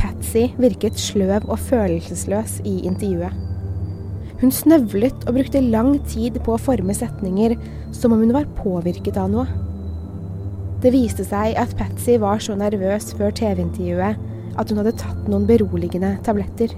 Patsy 0.00 0.48
virket 0.58 0.98
sløv 0.98 1.46
og 1.46 1.60
følelsesløs 1.62 2.58
i 2.66 2.80
intervjuet. 2.88 3.44
Hun 4.42 4.50
snøvlet 4.52 5.22
og 5.28 5.36
brukte 5.38 5.62
lang 5.62 5.94
tid 6.10 6.40
på 6.44 6.56
å 6.56 6.60
forme 6.60 6.92
setninger 6.96 7.54
som 7.94 8.12
om 8.12 8.24
hun 8.24 8.34
var 8.34 8.50
påvirket 8.58 9.16
av 9.20 9.30
noe. 9.32 9.46
Det 10.82 10.90
viste 10.92 11.24
seg 11.24 11.54
at 11.56 11.72
Patsy 11.78 12.18
var 12.20 12.42
så 12.44 12.58
nervøs 12.58 13.14
før 13.16 13.32
TV-intervjuet 13.38 14.18
at 14.58 14.70
hun 14.70 14.80
hadde 14.80 14.96
tatt 15.00 15.28
noen 15.30 15.46
beroligende 15.48 16.14
tabletter. 16.26 16.72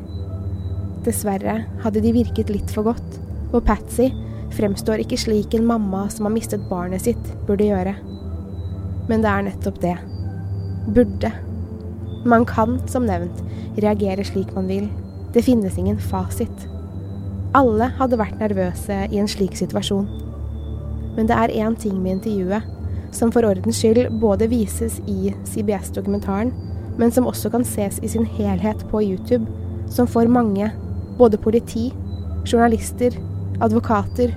Dessverre 1.07 1.61
hadde 1.85 2.03
de 2.03 2.15
virket 2.17 2.51
litt 2.53 2.73
for 2.75 2.89
godt, 2.89 3.19
og 3.53 3.65
Patsy 3.67 4.11
fremstår 4.57 5.03
ikke 5.03 5.19
slik 5.21 5.55
en 5.57 5.67
mamma 5.69 6.07
som 6.13 6.27
har 6.27 6.35
mistet 6.35 6.65
barnet 6.71 7.05
sitt, 7.05 7.33
burde 7.49 7.69
gjøre. 7.69 7.95
Men 9.11 9.23
det 9.23 9.33
er 9.33 9.47
nettopp 9.47 9.81
det. 9.83 9.97
Burde. 10.97 11.33
Man 12.27 12.47
kan, 12.49 12.79
som 12.91 13.07
nevnt, 13.07 13.43
reagere 13.79 14.25
slik 14.27 14.51
man 14.57 14.71
vil. 14.71 14.89
Det 15.35 15.45
finnes 15.47 15.77
ingen 15.79 15.99
fasit. 16.01 16.67
Alle 17.57 17.91
hadde 17.99 18.19
vært 18.19 18.41
nervøse 18.41 19.05
i 19.11 19.21
en 19.21 19.31
slik 19.31 19.55
situasjon. 19.59 20.09
Men 21.17 21.29
det 21.29 21.37
er 21.37 21.55
én 21.63 21.77
ting 21.81 22.01
med 22.03 22.19
intervjuet 22.19 22.73
som 23.17 23.31
for 23.33 23.47
ordens 23.49 23.79
skyld 23.81 24.11
både 24.21 24.49
vises 24.51 24.99
i 25.09 25.33
CBS-dokumentaren, 25.49 26.51
men 26.97 27.13
som 27.13 27.29
også 27.29 27.51
kan 27.53 27.65
ses 27.67 27.99
i 28.03 28.11
sin 28.11 28.27
helhet 28.39 28.83
på 28.91 29.03
YouTube, 29.05 29.47
som 29.93 30.09
får 30.11 30.31
mange, 30.33 30.71
både 31.19 31.39
politi, 31.39 31.91
journalister, 32.47 33.17
advokater, 33.61 34.35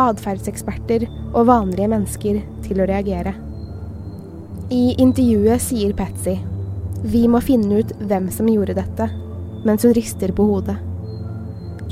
atferdseksperter 0.00 1.06
og 1.34 1.46
vanlige 1.50 1.90
mennesker, 1.90 2.42
til 2.64 2.80
å 2.80 2.88
reagere. 2.88 3.34
I 4.72 4.94
intervjuet 5.02 5.60
sier 5.60 5.92
Patsy 5.96 6.38
vi 7.04 7.26
må 7.28 7.36
finne 7.44 7.82
ut 7.82 7.90
hvem 8.00 8.30
som 8.32 8.46
gjorde 8.48 8.78
dette, 8.78 9.10
mens 9.68 9.84
hun 9.84 9.92
rister 9.92 10.30
på 10.32 10.46
hodet. 10.48 10.78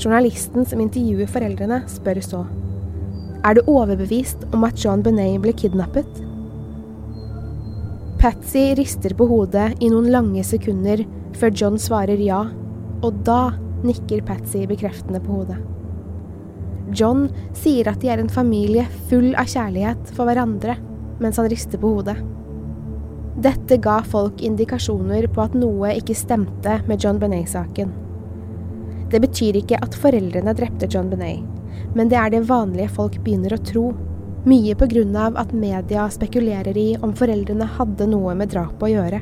Journalisten 0.00 0.64
som 0.64 0.80
intervjuer 0.80 1.28
foreldrene, 1.28 1.82
spør 1.92 2.20
så. 2.24 2.40
Er 3.44 3.58
du 3.58 3.68
overbevist 3.68 4.46
om 4.56 4.64
at 4.64 4.80
John 4.80 5.02
Benet 5.04 5.36
ble 5.44 5.52
kidnappet? 5.52 6.08
Patsy 8.22 8.74
rister 8.78 9.16
på 9.18 9.26
hodet 9.26 9.80
i 9.82 9.88
noen 9.90 10.04
lange 10.14 10.44
sekunder 10.46 11.00
før 11.34 11.50
John 11.58 11.78
svarer 11.82 12.20
ja, 12.22 12.44
og 13.02 13.16
da 13.26 13.56
nikker 13.82 14.20
Patsy 14.22 14.60
bekreftende 14.70 15.18
på 15.24 15.40
hodet. 15.40 15.56
John 16.94 17.24
sier 17.58 17.90
at 17.90 17.98
de 17.98 18.12
er 18.14 18.22
en 18.22 18.30
familie 18.30 18.84
full 19.10 19.32
av 19.34 19.50
kjærlighet 19.50 20.12
for 20.14 20.30
hverandre, 20.30 20.76
mens 21.18 21.40
han 21.42 21.50
rister 21.50 21.82
på 21.82 21.90
hodet. 21.96 22.14
Dette 23.42 23.80
ga 23.82 23.98
folk 24.06 24.38
indikasjoner 24.38 25.26
på 25.34 25.42
at 25.42 25.58
noe 25.58 25.90
ikke 25.98 26.14
stemte 26.14 26.78
med 26.86 27.02
John 27.02 27.18
Benet-saken. 27.18 27.90
Det 29.10 29.18
betyr 29.26 29.58
ikke 29.64 29.82
at 29.82 29.98
foreldrene 29.98 30.54
drepte 30.62 30.86
John 30.86 31.10
Benet, 31.10 31.42
men 31.98 32.06
det 32.06 32.22
er 32.22 32.30
det 32.30 32.46
vanlige 32.46 32.94
folk 33.02 33.18
begynner 33.26 33.58
å 33.58 33.62
tro. 33.66 33.88
Mye 34.42 34.74
av 34.74 35.36
at 35.38 35.52
media 35.54 36.08
spekulerer 36.10 36.76
i 36.76 36.96
om 36.98 37.12
foreldrene 37.14 37.66
hadde 37.76 38.08
noe 38.10 38.34
med 38.34 38.50
drapet 38.50 38.82
å 38.82 38.90
gjøre. 38.90 39.20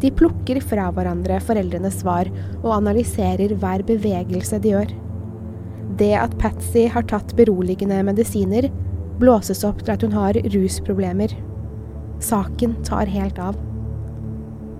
De 0.00 0.10
plukker 0.10 0.60
fra 0.64 0.86
hverandre 0.96 1.36
foreldrenes 1.44 1.98
svar 2.00 2.30
og 2.62 2.70
analyserer 2.72 3.52
hver 3.52 3.82
bevegelse 3.84 4.58
de 4.64 4.72
gjør. 4.72 4.94
Det 6.00 6.14
at 6.16 6.32
Patsy 6.40 6.86
har 6.88 7.04
tatt 7.04 7.34
beroligende 7.36 7.98
medisiner, 8.08 8.70
blåses 9.20 9.60
opp 9.68 9.82
til 9.84 9.92
at 9.92 10.06
hun 10.06 10.16
har 10.16 10.40
rusproblemer. 10.54 11.34
Saken 12.18 12.78
tar 12.88 13.12
helt 13.12 13.38
av. 13.38 13.58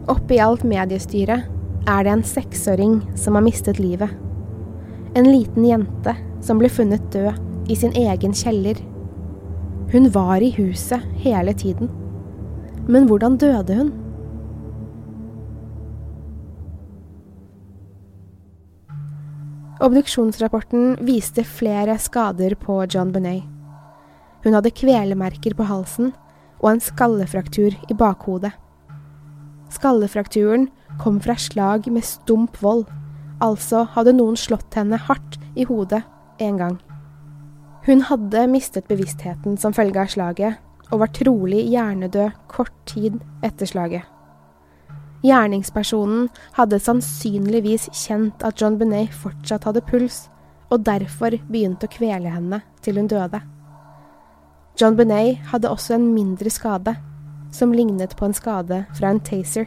Oppi 0.08 0.40
alt 0.40 0.64
mediestyret 0.64 1.44
er 1.84 2.06
det 2.06 2.14
en 2.14 2.24
seksåring 2.24 2.96
som 3.14 3.36
har 3.36 3.44
mistet 3.44 3.78
livet. 3.78 4.08
En 5.12 5.28
liten 5.28 5.68
jente 5.68 6.16
som 6.40 6.56
ble 6.58 6.72
funnet 6.72 7.04
død 7.12 7.68
i 7.70 7.76
sin 7.76 7.92
egen 7.92 8.32
kjeller. 8.32 8.80
Hun 9.92 10.08
var 10.08 10.40
i 10.40 10.48
huset 10.56 11.02
hele 11.20 11.52
tiden. 11.52 11.90
Men 12.88 13.04
hvordan 13.06 13.36
døde 13.36 13.74
hun? 13.76 13.90
Obduksjonsrapporten 19.82 20.94
viste 21.04 21.44
flere 21.44 21.98
skader 22.00 22.54
på 22.56 22.78
John 22.88 23.10
Benet. 23.12 23.44
Hun 24.44 24.56
hadde 24.56 24.72
kvelemerker 24.72 25.52
på 25.58 25.66
halsen 25.68 26.14
og 26.62 26.70
en 26.70 26.80
skallefraktur 26.80 27.76
i 27.76 27.96
bakhodet. 27.98 28.54
Skallefrakturen 29.76 30.70
kom 31.02 31.20
fra 31.20 31.36
slag 31.36 31.90
med 31.92 32.06
stump 32.06 32.56
vold, 32.62 32.86
altså 33.44 33.84
hadde 33.92 34.16
noen 34.16 34.40
slått 34.40 34.72
henne 34.78 34.96
hardt 34.96 35.36
i 35.52 35.68
hodet 35.68 36.00
en 36.40 36.62
gang. 36.62 36.80
Hun 37.86 38.04
hadde 38.06 38.46
mistet 38.46 38.86
bevisstheten 38.86 39.56
som 39.58 39.74
følge 39.74 39.98
av 40.04 40.10
slaget, 40.12 40.58
og 40.92 41.00
var 41.02 41.10
trolig 41.16 41.64
hjernedød 41.72 42.36
kort 42.52 42.74
tid 42.86 43.16
etter 43.42 43.66
slaget. 43.66 44.04
Gjerningspersonen 45.22 46.28
hadde 46.58 46.80
sannsynligvis 46.82 47.88
kjent 47.94 48.42
at 48.46 48.60
John 48.60 48.76
Benet 48.78 49.14
fortsatt 49.14 49.66
hadde 49.68 49.84
puls, 49.86 50.26
og 50.70 50.84
derfor 50.86 51.36
begynte 51.50 51.86
å 51.88 51.92
kvele 51.92 52.30
henne 52.32 52.62
til 52.82 52.98
hun 52.98 53.10
døde. 53.10 53.42
John 54.80 54.96
Benet 54.98 55.42
hadde 55.52 55.70
også 55.70 55.96
en 55.98 56.08
mindre 56.14 56.50
skade, 56.50 56.96
som 57.52 57.74
lignet 57.74 58.16
på 58.18 58.26
en 58.26 58.36
skade 58.36 58.84
fra 58.96 59.10
en 59.12 59.20
taser. 59.22 59.66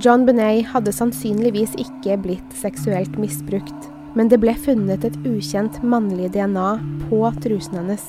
John 0.00 0.26
Benet 0.26 0.70
hadde 0.72 0.94
sannsynligvis 0.94 1.74
ikke 1.80 2.18
blitt 2.22 2.58
seksuelt 2.58 3.18
misbrukt, 3.20 3.90
men 4.16 4.30
det 4.30 4.40
ble 4.42 4.54
funnet 4.58 5.04
et 5.06 5.16
ukjent 5.28 5.78
mannlig 5.86 6.32
DNA 6.34 6.72
på 7.08 7.22
trusen 7.44 7.78
hennes. 7.80 8.04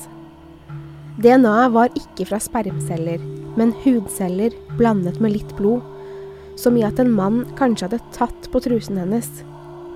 DNA-et 1.22 1.72
var 1.74 1.92
ikke 1.98 2.26
fra 2.30 2.40
spermceller, 2.42 3.22
men 3.58 3.74
hudceller 3.84 4.54
blandet 4.78 5.20
med 5.20 5.36
litt 5.36 5.52
blod, 5.58 5.84
som 6.58 6.76
i 6.76 6.84
at 6.86 7.00
en 7.00 7.12
mann 7.12 7.42
kanskje 7.58 7.88
hadde 7.88 8.14
tatt 8.16 8.48
på 8.52 8.62
trusen 8.64 8.98
hennes, 9.00 9.28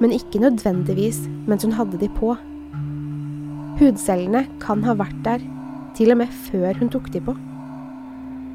men 0.01 0.13
ikke 0.13 0.43
nødvendigvis 0.43 1.23
mens 1.49 1.65
hun 1.65 1.75
hadde 1.77 2.01
de 2.01 2.11
på. 2.19 2.35
Hudcellene 3.81 4.45
kan 4.63 4.85
ha 4.87 4.97
vært 4.97 5.19
der, 5.25 5.43
til 5.97 6.13
og 6.13 6.21
med 6.21 6.33
før 6.51 6.77
hun 6.77 6.93
tok 6.93 7.09
de 7.15 7.23
på. 7.25 7.37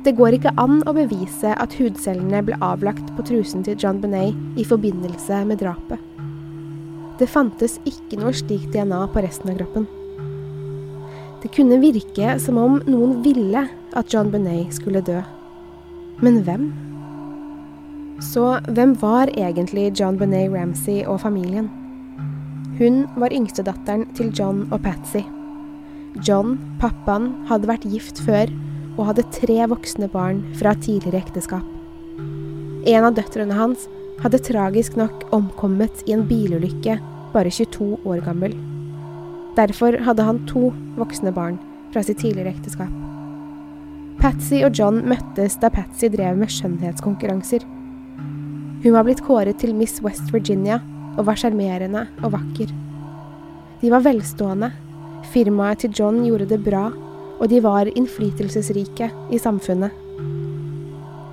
Det 0.05 0.15
går 0.17 0.37
ikke 0.37 0.53
an 0.61 0.79
å 0.89 0.95
bevise 0.97 1.53
at 1.61 1.75
hudcellene 1.77 2.41
ble 2.45 2.57
avlagt 2.65 3.11
på 3.17 3.25
trusen 3.25 3.65
til 3.65 3.77
John 3.77 4.01
Benet 4.01 4.37
i 4.57 4.65
forbindelse 4.65 5.43
med 5.49 5.61
drapet. 5.61 6.10
Det 7.21 7.27
fantes 7.29 7.75
ikke 7.85 8.17
noe 8.17 8.31
slikt 8.33 8.71
DNA 8.73 9.03
på 9.13 9.21
resten 9.21 9.51
av 9.51 9.59
kroppen. 9.59 9.83
Det 11.43 11.51
kunne 11.53 11.77
virke 11.81 12.33
som 12.41 12.57
om 12.57 12.79
noen 12.89 13.19
ville 13.21 13.61
at 13.93 14.13
John 14.13 14.31
Benet 14.33 14.73
skulle 14.73 15.03
dø. 15.05 15.19
Men 16.25 16.39
hvem? 16.47 16.63
Så 18.25 18.55
hvem 18.73 18.95
var 19.03 19.29
egentlig 19.35 19.91
John 19.99 20.17
Benet 20.17 20.49
Ramsey 20.53 21.03
og 21.05 21.21
familien? 21.21 21.69
Hun 22.81 23.03
var 23.21 23.33
yngstedatteren 23.37 24.07
til 24.17 24.33
John 24.33 24.65
og 24.71 24.81
Patsy. 24.81 25.21
John, 26.25 26.57
pappaen, 26.81 27.35
hadde 27.51 27.69
vært 27.69 27.85
gift 27.85 28.23
før 28.25 28.49
og 28.97 29.11
hadde 29.11 29.29
tre 29.37 29.61
voksne 29.69 30.09
barn 30.09 30.41
fra 30.57 30.73
tidligere 30.73 31.21
ekteskap. 31.21 31.69
En 32.89 33.05
av 33.05 33.13
døtrene 33.13 33.53
hans 33.53 33.85
hadde 34.25 34.41
tragisk 34.41 34.97
nok 34.97 35.27
omkommet 35.37 36.01
i 36.09 36.17
en 36.17 36.25
bilulykke 36.29 36.97
bare 37.33 37.51
22 37.51 37.97
år 38.05 38.21
gammel. 38.25 38.55
Derfor 39.57 39.97
hadde 40.05 40.25
han 40.27 40.43
to 40.47 40.69
voksne 40.97 41.33
barn 41.35 41.59
fra 41.91 42.03
sitt 42.05 42.21
tidligere 42.23 42.53
ekteskap. 42.55 42.91
Patsy 44.21 44.61
og 44.61 44.75
John 44.77 45.01
møttes 45.09 45.57
da 45.61 45.71
Patsy 45.73 46.11
drev 46.13 46.37
med 46.37 46.51
skjønnhetskonkurranser. 46.53 47.65
Hun 48.81 48.95
var 48.95 49.05
blitt 49.07 49.23
kåret 49.25 49.59
til 49.61 49.73
Miss 49.77 50.01
West 50.05 50.29
Virginia 50.33 50.79
og 51.17 51.25
var 51.27 51.39
sjarmerende 51.39 52.05
og 52.21 52.35
vakker. 52.35 52.71
De 53.81 53.89
var 53.91 54.05
velstående, 54.05 54.71
firmaet 55.33 55.81
til 55.83 55.95
John 55.97 56.21
gjorde 56.25 56.47
det 56.51 56.61
bra, 56.63 56.89
og 57.41 57.49
de 57.49 57.61
var 57.65 57.89
innflytelsesrike 57.89 59.09
i 59.33 59.39
samfunnet. 59.41 59.95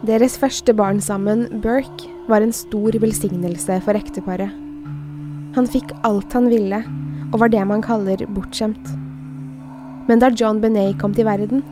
Deres 0.08 0.38
første 0.40 0.72
barn 0.72 1.02
sammen, 1.04 1.44
Burke, 1.61 2.08
var 2.28 2.40
en 2.40 2.54
stor 2.56 2.96
velsignelse 3.02 3.82
for 3.84 3.98
ekteparet. 3.98 4.67
Han 5.56 5.68
fikk 5.68 5.92
alt 6.06 6.32
han 6.37 6.48
ville, 6.52 6.82
og 7.32 7.40
var 7.42 7.52
det 7.52 7.64
man 7.68 7.84
kaller 7.84 8.24
bortskjemt. 8.37 8.94
Men 10.08 10.22
da 10.22 10.30
John 10.32 10.61
Benet 10.62 10.98
kom 11.00 11.14
til 11.16 11.28
verden, 11.28 11.62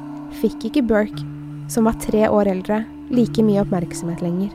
fikk 0.40 0.68
ikke 0.68 0.84
Burke, 0.84 1.24
som 1.72 1.88
var 1.88 1.98
tre 2.02 2.26
år 2.28 2.50
eldre, 2.52 2.82
like 3.10 3.42
mye 3.44 3.62
oppmerksomhet 3.62 4.22
lenger. 4.24 4.52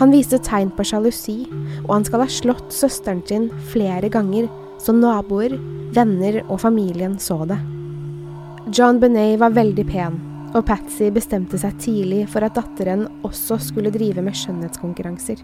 Han 0.00 0.10
viste 0.10 0.40
tegn 0.42 0.72
på 0.74 0.86
sjalusi, 0.88 1.44
og 1.84 1.92
han 1.92 2.06
skal 2.06 2.24
ha 2.24 2.30
slått 2.30 2.74
søsteren 2.74 3.22
sin 3.28 3.46
flere 3.70 4.10
ganger, 4.10 4.48
så 4.82 4.94
naboer, 4.96 5.54
venner 5.94 6.40
og 6.48 6.58
familien 6.64 7.14
så 7.22 7.44
det. 7.46 7.60
John 8.74 8.98
Benet 8.98 9.38
var 9.42 9.54
veldig 9.54 9.86
pen, 9.86 10.18
og 10.54 10.66
Patsy 10.66 11.10
bestemte 11.14 11.58
seg 11.60 11.78
tidlig 11.82 12.24
for 12.32 12.46
at 12.46 12.56
datteren 12.58 13.06
også 13.26 13.60
skulle 13.62 13.94
drive 13.94 14.22
med 14.24 14.34
skjønnhetskonkurranser. 14.38 15.42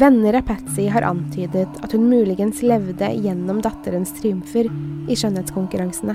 Venner 0.00 0.34
av 0.34 0.46
Patsy 0.48 0.86
har 0.88 1.04
antydet 1.04 1.68
at 1.84 1.92
hun 1.92 2.06
muligens 2.08 2.62
levde 2.64 3.10
gjennom 3.20 3.58
datterens 3.60 4.14
triumfer 4.16 4.70
i 5.10 5.16
skjønnhetskonkurransene. 5.18 6.14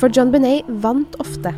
For 0.00 0.10
John 0.10 0.32
Benet 0.34 0.66
vant 0.82 1.14
ofte. 1.22 1.52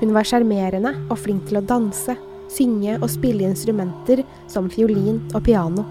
Hun 0.00 0.16
var 0.16 0.26
sjarmerende 0.26 0.96
og 1.04 1.20
flink 1.22 1.46
til 1.46 1.60
å 1.60 1.64
danse, 1.70 2.16
synge 2.50 2.96
og 2.98 3.06
spille 3.12 3.46
instrumenter 3.46 4.24
som 4.50 4.66
fiolin 4.72 5.22
og 5.30 5.46
piano. 5.46 5.86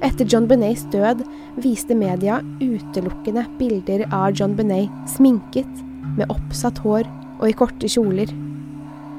Etter 0.00 0.24
John 0.24 0.48
Benets 0.48 0.86
død 0.94 1.20
viste 1.60 1.96
media 1.98 2.40
utelukkende 2.62 3.44
bilder 3.60 4.08
av 4.16 4.32
John 4.32 4.56
Benet 4.56 5.12
sminket, 5.12 5.84
med 6.16 6.30
oppsatt 6.32 6.80
hår 6.86 7.04
og 7.36 7.48
i 7.50 7.56
korte 7.56 7.90
kjoler. 7.90 8.32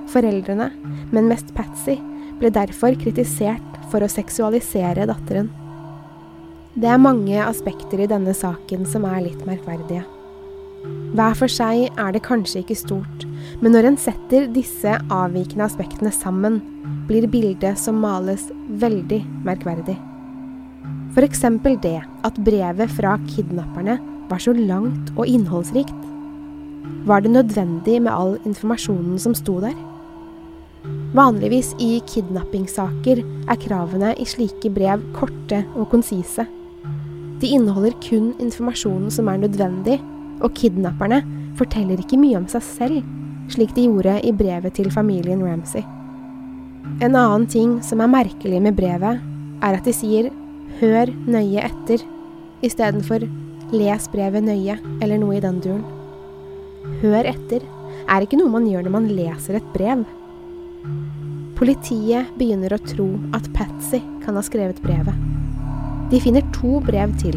Foreldrene, 0.09 0.71
men 1.13 1.29
mest 1.29 1.53
Patsy, 1.53 1.99
ble 2.41 2.51
derfor 2.53 2.97
kritisert 2.99 3.63
for 3.91 4.03
å 4.03 4.11
seksualisere 4.11 5.07
datteren. 5.09 5.49
Det 6.77 6.89
er 6.91 7.01
mange 7.01 7.39
aspekter 7.41 8.03
i 8.03 8.09
denne 8.09 8.35
saken 8.37 8.85
som 8.85 9.07
er 9.09 9.23
litt 9.25 9.45
merkverdige. 9.47 10.03
Hver 11.17 11.37
for 11.39 11.51
seg 11.51 11.87
er 11.89 12.11
det 12.13 12.21
kanskje 12.27 12.61
ikke 12.61 12.77
stort, 12.77 13.25
men 13.63 13.73
når 13.73 13.89
en 13.89 13.97
setter 14.01 14.45
disse 14.53 14.93
avvikende 15.09 15.65
aspektene 15.65 16.11
sammen, 16.13 16.59
blir 17.07 17.25
bildet 17.31 17.79
som 17.79 17.97
males, 18.03 18.49
veldig 18.81 19.23
merkverdig. 19.47 19.97
Eksempel 21.17 21.79
det 21.81 21.97
at 22.27 22.35
brevet 22.45 22.91
fra 22.93 23.15
kidnapperne 23.25 23.97
var 24.29 24.41
så 24.43 24.53
langt 24.53 25.09
og 25.15 25.25
innholdsrikt. 25.25 25.95
Var 27.09 27.23
det 27.25 27.31
nødvendig 27.33 27.97
med 28.05 28.13
all 28.13 28.35
informasjonen 28.45 29.17
som 29.19 29.33
sto 29.35 29.57
der? 29.63 29.73
Vanligvis 31.15 31.71
i 31.79 32.01
kidnappingssaker 32.03 33.21
er 33.23 33.59
kravene 33.61 34.11
i 34.19 34.25
slike 34.27 34.71
brev 34.75 35.03
korte 35.15 35.61
og 35.77 35.87
konsise. 35.93 36.43
De 37.39 37.51
inneholder 37.53 37.93
kun 38.03 38.33
informasjonen 38.43 39.13
som 39.13 39.29
er 39.31 39.39
nødvendig, 39.39 40.01
og 40.43 40.51
kidnapperne 40.57 41.21
forteller 41.57 42.01
ikke 42.01 42.19
mye 42.19 42.41
om 42.41 42.47
seg 42.51 42.65
selv, 42.65 42.99
slik 43.53 43.71
de 43.77 43.87
gjorde 43.87 44.17
i 44.27 44.33
brevet 44.35 44.75
til 44.75 44.91
familien 44.91 45.45
Ramsay. 45.45 45.85
En 46.99 47.15
annen 47.15 47.47
ting 47.47 47.77
som 47.85 48.01
er 48.03 48.11
merkelig 48.11 48.59
med 48.63 48.75
brevet, 48.75 49.23
er 49.63 49.73
at 49.79 49.85
de 49.85 49.93
sier 49.93 50.29
'hør 50.79 51.07
nøye 51.25 51.63
etter' 51.63 52.05
istedenfor 52.61 53.23
'les 53.71 54.11
brevet 54.11 54.43
nøye' 54.43 54.79
eller 55.01 55.17
noe 55.17 55.37
i 55.37 55.39
den 55.39 55.59
duren. 55.59 55.85
Hør 57.01 57.23
etter 57.23 57.61
er 58.07 58.21
ikke 58.21 58.37
noe 58.37 58.49
man 58.49 58.67
gjør 58.67 58.83
når 58.83 58.91
man 58.91 59.07
leser 59.07 59.55
et 59.55 59.73
brev. 59.73 60.05
Politiet 61.57 62.35
begynner 62.37 62.75
å 62.75 62.83
tro 62.85 63.07
at 63.33 63.47
Patsy 63.55 63.97
kan 64.21 64.35
ha 64.37 64.43
skrevet 64.45 64.77
brevet. 64.83 65.15
De 66.11 66.19
finner 66.21 66.45
to 66.53 66.77
brev 66.85 67.15
til, 67.17 67.33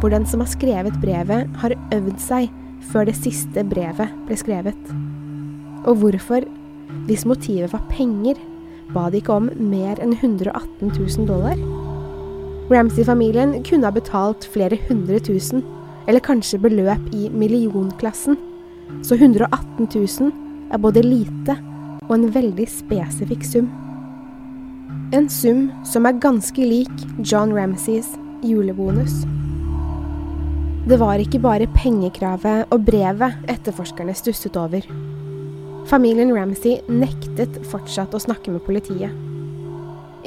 hvor 0.00 0.10
den 0.10 0.26
som 0.26 0.42
har 0.42 0.50
skrevet 0.50 0.96
brevet, 0.98 1.46
har 1.62 1.76
øvd 1.94 2.18
seg 2.18 2.50
før 2.90 3.06
det 3.06 3.14
siste 3.20 3.62
brevet 3.70 4.10
ble 4.26 4.40
skrevet. 4.40 4.90
Og 5.86 6.02
hvorfor, 6.02 6.42
hvis 7.06 7.22
motivet 7.22 7.70
var 7.70 7.86
penger, 7.86 8.34
ba 8.90 9.06
de 9.14 9.22
ikke 9.22 9.38
om 9.38 9.50
mer 9.54 10.02
enn 10.02 10.18
118 10.18 10.90
000 10.98 11.30
dollar? 11.30 11.54
Ramsay-familien 12.66 13.60
kunne 13.62 13.86
ha 13.86 13.94
betalt 13.94 14.42
flere 14.50 14.80
hundre 14.88 15.22
tusen, 15.22 15.62
eller 16.10 16.24
kanskje 16.24 16.58
beløp 16.66 17.12
i 17.14 17.28
millionklassen, 17.30 18.34
så 19.06 19.14
118 19.14 19.86
000 19.86 20.32
er 20.74 20.82
både 20.82 21.06
lite 21.06 21.62
og 22.12 22.18
en 22.18 22.32
veldig 22.34 22.66
spesifikk 22.68 23.46
sum. 23.48 23.70
En 25.16 25.30
sum 25.32 25.70
som 25.88 26.04
er 26.04 26.20
ganske 26.20 26.60
lik 26.60 26.92
John 27.24 27.54
Ramsays 27.56 28.10
julebonus. 28.44 29.22
Det 30.84 30.98
var 31.00 31.22
ikke 31.22 31.40
bare 31.40 31.70
pengekravet 31.72 32.68
og 32.74 32.84
brevet 32.84 33.48
etterforskerne 33.48 34.12
stusset 34.18 34.58
over. 34.60 34.84
Familien 35.88 36.34
Ramsay 36.36 36.82
nektet 36.90 37.56
fortsatt 37.70 38.12
å 38.12 38.20
snakke 38.20 38.52
med 38.52 38.64
politiet. 38.66 39.12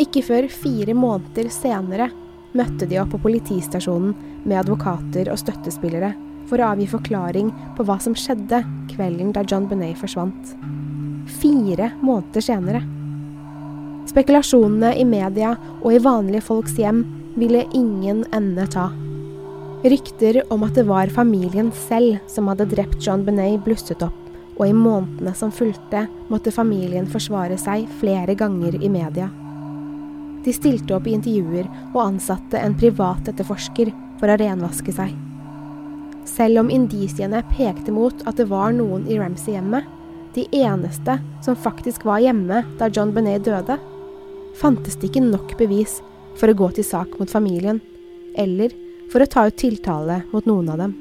Ikke 0.01 0.23
før 0.25 0.49
fire 0.51 0.95
måneder 0.97 1.51
senere 1.53 2.09
møtte 2.55 2.87
de 2.89 2.97
opp 3.01 3.13
på 3.13 3.21
politistasjonen 3.27 4.15
med 4.45 4.57
advokater 4.63 5.29
og 5.29 5.41
støttespillere 5.43 6.15
for 6.49 6.61
å 6.61 6.71
avgi 6.73 6.89
forklaring 6.89 7.51
på 7.77 7.85
hva 7.85 7.99
som 8.01 8.17
skjedde 8.17 8.63
kvelden 8.95 9.35
da 9.35 9.45
John 9.45 9.69
Benet 9.69 9.99
forsvant. 10.01 10.55
Fire 11.25 11.91
måneder 12.01 12.41
senere. 12.41 12.81
Spekulasjonene 14.05 14.93
i 14.99 15.05
media 15.07 15.55
og 15.81 15.89
i 15.93 16.01
vanlige 16.01 16.45
folks 16.45 16.77
hjem 16.77 17.01
ville 17.35 17.65
ingen 17.73 18.23
ende 18.35 18.67
ta. 18.71 18.91
Rykter 19.85 20.39
om 20.53 20.63
at 20.65 20.77
det 20.77 20.85
var 20.87 21.11
familien 21.13 21.71
selv 21.87 22.21
som 22.31 22.47
hadde 22.49 22.69
drept 22.71 23.01
John 23.05 23.25
Benet, 23.25 23.59
blusset 23.65 24.01
opp, 24.05 24.17
og 24.55 24.63
i 24.67 24.73
månedene 24.73 25.33
som 25.37 25.51
fulgte, 25.53 26.05
måtte 26.29 26.53
familien 26.53 27.09
forsvare 27.09 27.57
seg 27.59 27.89
flere 27.99 28.37
ganger 28.37 28.77
i 28.79 28.89
media. 28.89 29.27
De 30.45 30.53
stilte 30.53 30.93
opp 30.93 31.09
i 31.09 31.15
intervjuer 31.17 31.67
og 31.91 32.03
ansatte 32.05 32.61
en 32.61 32.77
privat 32.77 33.29
etterforsker 33.33 33.89
for 34.21 34.29
å 34.29 34.37
renvaske 34.39 34.93
seg. 34.93 35.13
Selv 36.25 36.61
om 36.61 36.71
indisiene 36.73 37.41
pekte 37.51 37.93
mot 37.93 38.25
at 38.29 38.37
det 38.37 38.47
var 38.49 38.73
noen 38.73 39.05
i 39.09 39.17
Ramsay-hjemmet, 39.21 39.85
de 40.35 40.45
eneste 40.51 41.17
som 41.45 41.55
faktisk 41.55 42.05
var 42.07 42.21
hjemme 42.23 42.61
da 42.79 42.89
John 42.91 43.13
Benet 43.15 43.45
døde, 43.47 43.77
fantes 44.59 44.97
det 44.99 45.09
ikke 45.09 45.23
nok 45.23 45.55
bevis 45.59 46.01
for 46.39 46.51
å 46.51 46.57
gå 46.57 46.69
til 46.75 46.87
sak 46.87 47.15
mot 47.19 47.31
familien, 47.31 47.81
eller 48.35 48.73
for 49.11 49.23
å 49.23 49.29
ta 49.29 49.47
ut 49.47 49.57
tiltale 49.59 50.21
mot 50.33 50.47
noen 50.49 50.71
av 50.73 50.83
dem. 50.83 50.95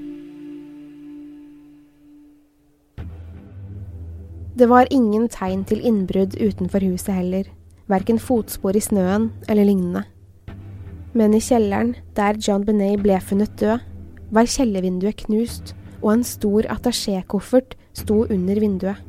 Det 4.55 4.68
var 4.70 4.87
ingen 4.94 5.27
tegn 5.27 5.64
til 5.66 5.83
innbrudd 5.83 6.37
utenfor 6.38 6.85
huset 6.87 7.16
heller, 7.16 7.49
verken 7.90 8.20
fotspor 8.23 8.77
i 8.79 8.83
snøen 8.83 9.33
eller 9.49 9.66
lignende. 9.66 10.05
Men 11.14 11.35
i 11.35 11.40
kjelleren, 11.42 11.97
der 12.14 12.38
John 12.38 12.62
Benet 12.66 13.03
ble 13.03 13.18
funnet 13.23 13.57
død, 13.59 13.83
var 14.35 14.51
kjellervinduet 14.51 15.27
knust, 15.27 15.75
og 16.03 16.12
en 16.12 16.25
stor 16.27 16.66
attachékoffert 16.70 17.75
sto 17.97 18.23
under 18.31 18.59
vinduet. 18.62 19.03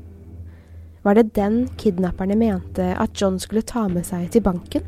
Var 1.05 1.19
det 1.19 1.35
den 1.37 1.67
kidnapperne 1.77 2.33
mente 2.33 2.85
at 2.97 3.13
John 3.21 3.37
skulle 3.37 3.61
ta 3.61 3.83
med 3.91 4.07
seg 4.07 4.25
til 4.33 4.41
banken? 4.41 4.81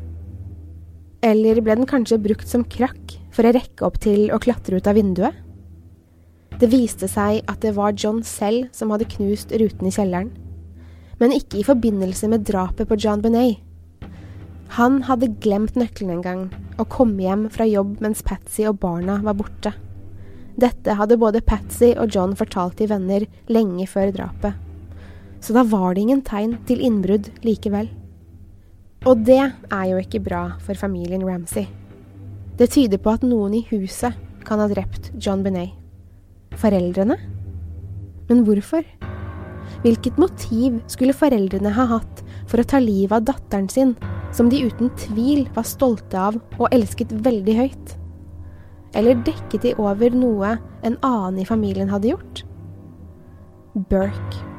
Eller 1.22 1.60
ble 1.62 1.76
den 1.78 1.86
kanskje 1.86 2.18
brukt 2.22 2.50
som 2.50 2.64
krakk 2.66 3.14
for 3.34 3.46
å 3.46 3.52
rekke 3.54 3.86
opp 3.86 4.00
til 4.02 4.32
å 4.34 4.40
klatre 4.42 4.80
ut 4.80 4.90
av 4.90 4.98
vinduet? 4.98 5.36
Det 6.58 6.72
viste 6.72 7.06
seg 7.06 7.44
at 7.46 7.62
det 7.62 7.76
var 7.78 7.94
John 7.94 8.24
selv 8.26 8.66
som 8.74 8.90
hadde 8.90 9.06
knust 9.14 9.54
ruten 9.54 9.86
i 9.86 9.94
kjelleren, 9.94 10.34
men 11.22 11.34
ikke 11.34 11.60
i 11.60 11.66
forbindelse 11.66 12.30
med 12.30 12.46
drapet 12.50 12.90
på 12.90 12.98
John 12.98 13.22
Benet. 13.22 13.62
Han 14.74 15.04
hadde 15.06 15.30
glemt 15.38 15.78
nøkkelen 15.78 16.18
en 16.18 16.24
gang 16.26 16.46
og 16.76 16.90
kom 16.92 17.14
hjem 17.22 17.46
fra 17.54 17.66
jobb 17.66 18.02
mens 18.02 18.26
Patsy 18.26 18.66
og 18.66 18.82
barna 18.82 19.20
var 19.22 19.38
borte. 19.38 19.72
Dette 20.58 20.98
hadde 20.98 21.18
både 21.22 21.46
Patsy 21.46 21.94
og 21.94 22.10
John 22.10 22.34
fortalt 22.38 22.80
til 22.82 22.90
venner 22.90 23.30
lenge 23.46 23.86
før 23.86 24.10
drapet. 24.10 24.67
Så 25.40 25.54
da 25.54 25.62
var 25.62 25.94
det 25.94 26.02
ingen 26.02 26.22
tegn 26.26 26.56
til 26.66 26.82
innbrudd 26.84 27.30
likevel. 27.46 27.88
Og 29.06 29.20
det 29.26 29.40
er 29.40 29.84
jo 29.92 30.00
ikke 30.02 30.22
bra 30.24 30.42
for 30.64 30.78
familien 30.78 31.22
Ramsay. 31.26 31.68
Det 32.58 32.72
tyder 32.74 32.98
på 32.98 33.12
at 33.14 33.26
noen 33.26 33.54
i 33.54 33.66
huset 33.70 34.16
kan 34.46 34.58
ha 34.58 34.66
drept 34.70 35.12
John 35.14 35.44
Benet. 35.44 35.76
Foreldrene? 36.58 37.14
Men 38.28 38.42
hvorfor? 38.44 38.82
Hvilket 39.84 40.18
motiv 40.18 40.80
skulle 40.90 41.14
foreldrene 41.14 41.70
ha 41.76 41.86
hatt 41.92 42.24
for 42.50 42.58
å 42.58 42.66
ta 42.66 42.80
livet 42.82 43.14
av 43.14 43.28
datteren 43.30 43.70
sin, 43.70 43.94
som 44.34 44.50
de 44.50 44.64
uten 44.66 44.90
tvil 44.98 45.46
var 45.54 45.68
stolte 45.68 46.18
av 46.18 46.40
og 46.58 46.66
elsket 46.74 47.14
veldig 47.14 47.56
høyt? 47.60 47.96
Eller 48.98 49.22
dekket 49.22 49.68
de 49.68 49.76
over 49.78 50.10
noe 50.16 50.56
en 50.82 50.98
annen 51.04 51.42
i 51.44 51.46
familien 51.46 51.92
hadde 51.92 52.10
gjort? 52.16 52.42
Burke 53.88 54.57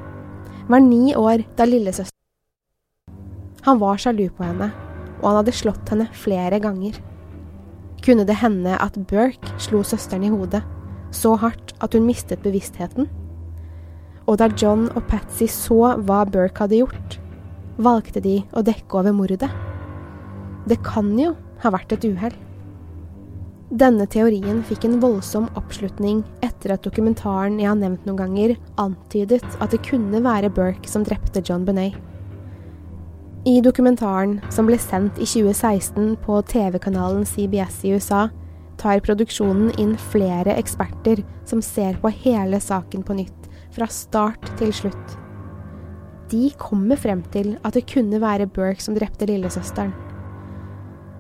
var 0.70 0.86
ni 0.86 1.16
år 1.18 1.44
da 1.58 1.66
lillesøster 1.66 2.16
Han 3.66 3.80
var 3.82 3.98
sjalu 4.00 4.30
på 4.30 4.46
henne, 4.46 4.72
og 5.20 5.26
han 5.28 5.40
hadde 5.42 5.58
slått 5.60 5.90
henne 5.92 6.08
flere 6.16 6.62
ganger 6.64 7.02
kunne 8.04 8.26
det 8.26 8.40
hende 8.40 8.78
at 8.80 8.98
Burke 9.10 9.54
slo 9.62 9.84
søsteren 9.84 10.24
i 10.24 10.32
hodet, 10.32 10.64
så 11.12 11.36
hardt 11.40 11.74
at 11.84 11.94
hun 11.94 12.08
mistet 12.08 12.44
bevisstheten. 12.44 13.10
Og 14.30 14.40
da 14.40 14.50
John 14.62 14.88
og 14.96 15.04
Patsy 15.10 15.50
så 15.52 15.96
hva 15.98 16.24
Burke 16.30 16.64
hadde 16.64 16.80
gjort, 16.80 17.18
valgte 17.78 18.22
de 18.24 18.40
å 18.54 18.64
dekke 18.66 19.02
over 19.02 19.16
mordet. 19.16 19.50
Det 20.70 20.80
kan 20.86 21.12
jo 21.20 21.34
ha 21.64 21.74
vært 21.74 21.96
et 21.96 22.08
uhell. 22.08 22.36
Denne 23.70 24.08
teorien 24.10 24.64
fikk 24.66 24.88
en 24.88 24.96
voldsom 24.98 25.46
oppslutning 25.60 26.24
etter 26.42 26.72
at 26.74 26.82
dokumentaren 26.82 27.60
jeg 27.62 27.70
har 27.70 27.78
nevnt 27.78 28.08
noen 28.08 28.18
ganger, 28.18 28.56
antydet 28.82 29.46
at 29.62 29.70
det 29.70 29.84
kunne 29.86 30.24
være 30.26 30.50
Burke 30.50 30.90
som 30.90 31.06
drepte 31.06 31.44
John 31.46 31.68
Benet. 31.68 31.94
I 33.46 33.60
dokumentaren, 33.62 34.40
som 34.50 34.66
ble 34.66 34.80
sendt 34.82 35.22
i 35.22 35.28
2016 35.30 36.18
på 36.26 36.40
TV-kanalen 36.50 37.28
CBS 37.30 37.84
i 37.86 37.94
USA, 37.94 38.26
tar 38.82 39.04
produksjonen 39.06 39.70
inn 39.78 39.94
flere 40.10 40.58
eksperter 40.58 41.22
som 41.46 41.62
ser 41.62 42.02
på 42.02 42.10
hele 42.26 42.58
saken 42.64 43.06
på 43.06 43.20
nytt, 43.22 43.48
fra 43.70 43.86
start 43.86 44.50
til 44.58 44.74
slutt. 44.74 45.16
De 46.34 46.50
kommer 46.58 46.98
frem 46.98 47.22
til 47.30 47.54
at 47.62 47.78
det 47.78 47.86
kunne 47.94 48.18
være 48.22 48.50
Burke 48.50 48.82
som 48.82 48.98
drepte 48.98 49.30
lillesøsteren. 49.30 49.94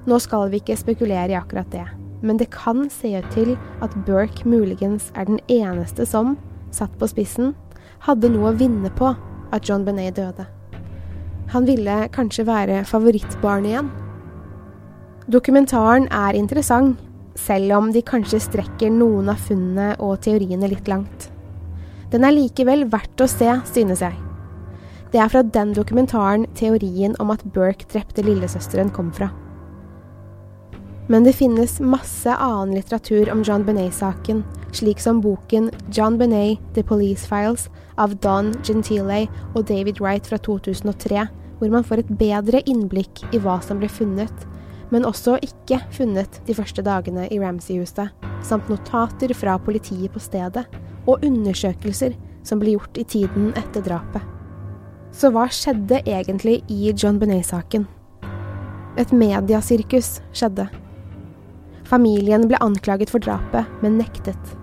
Nå 0.10 0.18
skal 0.24 0.50
vi 0.50 0.64
ikke 0.64 0.82
spekulere 0.82 1.36
i 1.36 1.38
akkurat 1.38 1.70
det, 1.70 1.86
men 2.22 2.38
det 2.38 2.52
kan 2.52 2.90
se 2.92 3.12
ut 3.18 3.32
til 3.34 3.56
at 3.84 3.96
Burke 4.06 4.48
muligens 4.48 5.12
er 5.16 5.30
den 5.30 5.40
eneste 5.48 6.06
som, 6.06 6.38
satt 6.72 6.94
på 7.00 7.08
spissen, 7.10 7.54
hadde 8.06 8.32
noe 8.32 8.52
å 8.52 8.58
vinne 8.60 8.92
på 8.96 9.14
at 9.52 9.68
John 9.68 9.86
Benet 9.88 10.18
døde. 10.20 10.46
Han 11.54 11.66
ville 11.66 12.04
kanskje 12.14 12.46
være 12.46 12.84
favorittbarnet 12.86 13.72
igjen. 13.72 13.90
Dokumentaren 15.30 16.08
er 16.14 16.38
interessant, 16.38 17.00
selv 17.40 17.74
om 17.78 17.92
de 17.94 18.04
kanskje 18.06 18.42
strekker 18.44 18.92
noen 18.92 19.30
av 19.32 19.42
funnene 19.48 19.94
og 20.04 20.20
teoriene 20.26 20.70
litt 20.70 20.90
langt. 20.92 21.30
Den 22.12 22.26
er 22.26 22.36
likevel 22.36 22.88
verdt 22.92 23.22
å 23.22 23.30
se, 23.30 23.54
synes 23.70 24.02
jeg. 24.04 24.18
Det 25.14 25.22
er 25.22 25.30
fra 25.32 25.42
den 25.42 25.72
dokumentaren 25.74 26.46
teorien 26.58 27.16
om 27.22 27.32
at 27.34 27.46
Burke 27.54 27.88
drepte 27.90 28.26
lillesøsteren 28.26 28.92
kom 28.94 29.14
fra. 29.14 29.32
Men 31.10 31.26
det 31.26 31.34
finnes 31.40 31.80
masse 31.82 32.30
annen 32.30 32.76
litteratur 32.78 33.32
om 33.34 33.42
John 33.44 33.64
Benet-saken, 33.66 34.44
slik 34.78 35.00
som 35.02 35.22
boken 35.24 35.72
John 35.90 36.20
Benet, 36.20 36.60
The 36.76 36.84
Police 36.86 37.26
Files 37.26 37.64
av 37.98 38.14
Don 38.22 38.52
Gentile 38.62 39.24
og 39.56 39.66
David 39.72 39.98
Wright 40.04 40.28
fra 40.30 40.38
2003, 40.38 41.24
hvor 41.58 41.72
man 41.74 41.84
får 41.84 42.04
et 42.04 42.12
bedre 42.20 42.62
innblikk 42.70 43.24
i 43.34 43.40
hva 43.42 43.58
som 43.66 43.82
ble 43.82 43.90
funnet, 43.90 44.46
men 44.94 45.06
også 45.06 45.40
ikke 45.46 45.80
funnet 45.98 46.38
de 46.46 46.54
første 46.54 46.86
dagene 46.86 47.26
i 47.34 47.40
Ramsay-huset, 47.42 48.14
samt 48.46 48.70
notater 48.70 49.34
fra 49.34 49.58
politiet 49.58 50.14
på 50.14 50.22
stedet, 50.22 50.68
og 51.10 51.26
undersøkelser 51.26 52.14
som 52.46 52.62
ble 52.62 52.76
gjort 52.76 53.00
i 53.02 53.08
tiden 53.16 53.50
etter 53.58 53.82
drapet. 53.82 54.22
Så 55.10 55.34
hva 55.34 55.48
skjedde 55.50 56.04
egentlig 56.06 56.60
i 56.70 56.94
John 56.94 57.18
Benet-saken? 57.18 57.88
Et 59.02 59.10
mediasirkus 59.16 60.20
skjedde. 60.38 60.68
Familien 61.90 62.46
ble 62.46 62.58
anklaget 62.62 63.10
for 63.10 63.24
drapet, 63.24 63.66
men 63.82 63.98
nektet. 63.98 64.58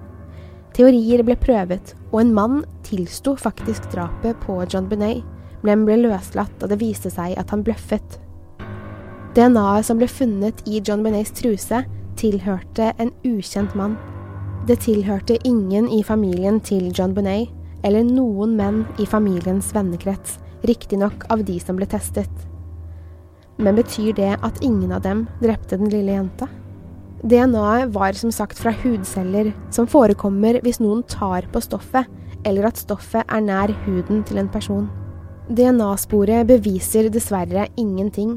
Teorier 0.77 1.25
ble 1.27 1.35
prøvet, 1.41 1.95
og 2.12 2.21
en 2.21 2.35
mann 2.37 2.61
tilsto 2.87 3.35
faktisk 3.41 3.89
drapet 3.91 4.39
på 4.45 4.61
John 4.71 4.87
Benet, 4.87 5.25
men 5.67 5.83
ble 5.89 5.97
løslatt 6.05 6.53
da 6.61 6.69
det 6.71 6.79
viste 6.79 7.11
seg 7.11 7.35
at 7.41 7.51
han 7.51 7.65
bløffet. 7.67 8.21
DNA-et 9.35 9.89
som 9.89 9.99
ble 9.99 10.07
funnet 10.09 10.62
i 10.71 10.79
John 10.79 11.03
Benets 11.03 11.35
truse, 11.35 11.83
tilhørte 12.17 12.93
en 13.03 13.11
ukjent 13.27 13.75
mann. 13.77 13.97
Det 14.69 14.79
tilhørte 14.85 15.37
ingen 15.45 15.89
i 15.93 16.03
familien 16.07 16.61
til 16.61 16.93
John 16.95 17.15
Bonet, 17.17 17.51
eller 17.85 18.07
noen 18.07 18.55
menn 18.59 18.85
i 19.03 19.07
familiens 19.07 19.73
vennekrets, 19.75 20.39
riktignok 20.67 21.27
av 21.31 21.43
de 21.49 21.59
som 21.62 21.77
ble 21.79 21.89
testet. 21.91 22.47
Men 23.59 23.77
betyr 23.77 24.15
det 24.17 24.33
at 24.45 24.62
ingen 24.62 24.93
av 24.93 25.03
dem 25.05 25.27
drepte 25.43 25.79
den 25.81 25.91
lille 25.93 26.17
jenta? 26.17 26.49
DNA-et 27.24 27.94
var 27.94 28.12
som 28.12 28.33
sagt 28.35 28.59
fra 28.61 28.74
hudceller, 28.83 29.55
som 29.72 29.88
forekommer 29.88 30.61
hvis 30.64 30.83
noen 30.83 31.00
tar 31.09 31.48
på 31.52 31.62
stoffet, 31.64 32.05
eller 32.44 32.68
at 32.68 32.79
stoffet 32.79 33.24
er 33.24 33.42
nær 33.42 33.72
huden 33.87 34.22
til 34.26 34.42
en 34.42 34.50
person. 34.52 34.90
DNA-sporet 35.48 36.46
beviser 36.48 37.09
dessverre 37.12 37.68
ingenting, 37.81 38.37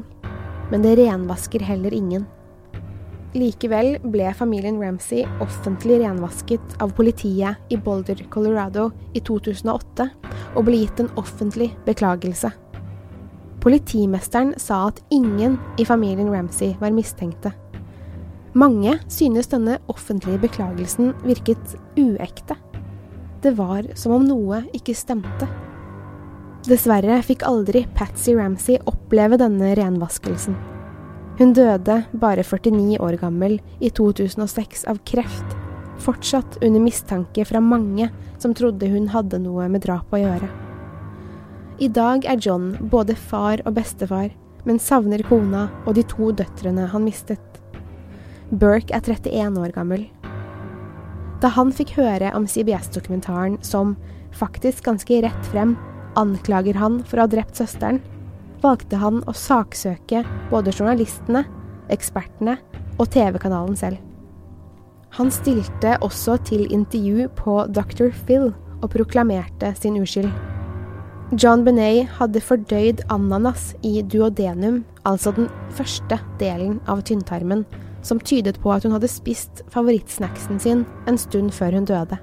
men 0.70 0.84
det 0.84 0.96
renvasker 1.00 1.62
heller 1.66 1.92
ingen. 1.94 2.24
Likevel 3.30 3.92
ble 4.10 4.32
familien 4.34 4.80
Ramsey 4.82 5.22
offentlig 5.42 6.00
renvasket 6.00 6.74
av 6.82 6.96
politiet 6.96 7.70
i 7.70 7.78
Boulder, 7.78 8.24
Colorado 8.32 8.88
i 9.14 9.22
2008, 9.22 10.08
og 10.56 10.66
ble 10.66 10.80
gitt 10.80 11.04
en 11.04 11.12
offentlig 11.20 11.70
beklagelse. 11.86 12.50
Politimesteren 13.60 14.54
sa 14.58 14.86
at 14.88 15.02
ingen 15.14 15.60
i 15.78 15.86
familien 15.86 16.32
Ramsey 16.32 16.72
var 16.80 16.94
mistenkte. 16.96 17.52
Mange 18.52 18.96
synes 19.06 19.46
denne 19.46 19.76
offentlige 19.86 20.40
beklagelsen 20.42 21.12
virket 21.22 21.76
uekte. 21.94 22.56
Det 23.42 23.52
var 23.54 23.86
som 23.94 24.16
om 24.16 24.24
noe 24.26 24.64
ikke 24.74 24.94
stemte. 24.98 25.46
Dessverre 26.66 27.20
fikk 27.22 27.44
aldri 27.46 27.84
Patsy 27.94 28.34
Ramsey 28.34 28.80
oppleve 28.90 29.38
denne 29.40 29.70
renvaskelsen. 29.78 30.58
Hun 31.38 31.54
døde 31.56 32.02
bare 32.20 32.42
49 32.42 32.98
år 33.00 33.16
gammel 33.22 33.54
i 33.78 33.88
2006 33.94 34.82
av 34.90 34.98
kreft, 35.08 35.54
fortsatt 36.02 36.58
under 36.58 36.82
mistanke 36.82 37.46
fra 37.46 37.62
mange 37.62 38.10
som 38.42 38.52
trodde 38.56 38.90
hun 38.90 39.06
hadde 39.14 39.40
noe 39.40 39.68
med 39.70 39.86
drapet 39.86 40.18
å 40.18 40.24
gjøre. 40.24 40.50
I 41.80 41.88
dag 41.88 42.26
er 42.28 42.42
John 42.42 42.74
både 42.92 43.14
far 43.14 43.62
og 43.62 43.78
bestefar, 43.78 44.34
men 44.66 44.82
savner 44.82 45.22
kona 45.24 45.68
og 45.86 45.94
de 45.96 46.04
to 46.04 46.34
døtrene 46.34 46.90
han 46.90 47.06
mistet. 47.06 47.46
Burke 48.50 48.90
er 48.90 49.04
31 49.06 49.58
år 49.62 49.70
gammel. 49.74 50.08
Da 51.40 51.48
han 51.54 51.70
fikk 51.72 51.94
høre 51.96 52.32
om 52.34 52.48
CBS-dokumentaren 52.50 53.60
som, 53.64 53.94
faktisk 54.34 54.84
ganske 54.88 55.22
rett 55.22 55.46
frem, 55.52 55.76
anklager 56.18 56.74
han 56.74 57.00
for 57.06 57.20
å 57.20 57.26
ha 57.26 57.30
drept 57.30 57.60
søsteren, 57.60 58.00
valgte 58.60 58.98
han 59.00 59.22
å 59.30 59.34
saksøke 59.36 60.24
både 60.50 60.74
journalistene, 60.74 61.44
ekspertene 61.94 62.58
og 62.98 63.08
TV-kanalen 63.14 63.78
selv. 63.78 64.02
Han 65.16 65.30
stilte 65.34 65.96
også 66.04 66.36
til 66.46 66.66
intervju 66.70 67.30
på 67.38 67.54
Dr. 67.70 68.10
Phil 68.26 68.50
og 68.80 68.90
proklamerte 68.92 69.72
sin 69.78 69.98
uskyld. 69.98 70.30
John 71.38 71.62
Benet 71.62 72.10
hadde 72.18 72.42
fordøyd 72.42 73.04
ananas 73.14 73.70
i 73.86 74.00
duodenum, 74.02 74.82
altså 75.06 75.30
den 75.36 75.46
første 75.78 76.18
delen 76.42 76.80
av 76.90 77.04
tynntarmen, 77.06 77.64
som 78.06 78.20
tydet 78.20 78.58
på 78.62 78.72
at 78.72 78.84
hun 78.86 78.94
hadde 78.96 79.10
spist 79.10 79.62
favorittsnacksen 79.72 80.60
sin 80.62 80.84
en 81.10 81.18
stund 81.20 81.52
før 81.56 81.76
hun 81.78 81.88
døde. 81.88 82.18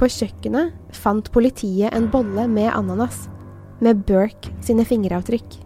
På 0.00 0.08
kjøkkenet 0.10 0.72
fant 0.96 1.28
politiet 1.34 1.92
en 1.94 2.08
bolle 2.10 2.48
med 2.50 2.72
ananas, 2.72 3.28
med 3.82 4.04
Burke 4.08 4.52
sine 4.64 4.86
fingeravtrykk, 4.86 5.58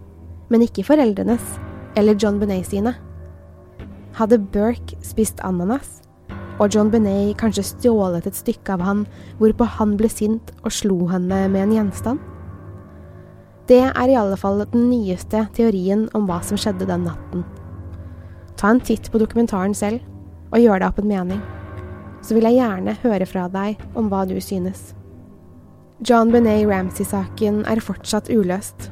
men 0.49 0.65
ikke 0.65 0.85
foreldrenes 0.87 1.43
eller 1.97 2.17
John 2.19 2.39
Benet 2.41 2.69
sine. 2.69 2.93
Hadde 4.17 4.41
Burke 4.53 4.97
spist 5.05 5.41
ananas, 5.45 6.01
og 6.57 6.73
John 6.73 6.89
Benet 6.93 7.37
kanskje 7.37 7.65
stjålet 7.65 8.27
et 8.29 8.37
stykke 8.37 8.77
av 8.77 8.85
han, 8.85 9.05
hvorpå 9.41 9.67
han 9.77 9.93
ble 9.97 10.09
sint 10.11 10.53
og 10.63 10.73
slo 10.73 11.05
henne 11.11 11.45
med 11.53 11.67
en 11.67 11.75
gjenstand? 11.77 12.21
Det 13.67 13.83
er 13.83 14.09
i 14.09 14.15
alle 14.15 14.37
fall 14.39 14.61
den 14.71 14.87
nyeste 14.87 15.43
teorien 15.57 16.07
om 16.15 16.27
hva 16.29 16.39
som 16.45 16.59
skjedde 16.59 16.87
den 16.87 17.03
natten. 17.09 17.43
Ta 18.57 18.71
en 18.73 18.81
titt 18.81 19.11
på 19.13 19.19
dokumentaren 19.21 19.75
selv, 19.77 20.01
og 20.49 20.61
gjør 20.61 20.81
deg 20.81 20.89
opp 20.89 21.01
en 21.03 21.11
mening. 21.11 21.41
Så 22.25 22.33
vil 22.33 22.47
jeg 22.49 22.57
gjerne 22.57 22.95
høre 23.03 23.27
fra 23.29 23.45
deg 23.53 23.83
om 23.97 24.09
hva 24.09 24.23
du 24.25 24.37
synes. 24.41 24.93
John 26.01 26.33
Benet 26.33 26.65
Ramsey-saken 26.69 27.63
er 27.69 27.81
fortsatt 27.81 28.31
uløst. 28.33 28.89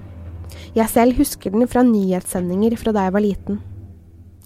Jeg 0.78 0.90
selv 0.92 1.18
husker 1.18 1.54
den 1.54 1.68
fra 1.70 1.84
nyhetssendinger 1.86 2.78
fra 2.78 2.94
da 2.94 3.08
jeg 3.08 3.16
var 3.16 3.26
liten. 3.26 3.60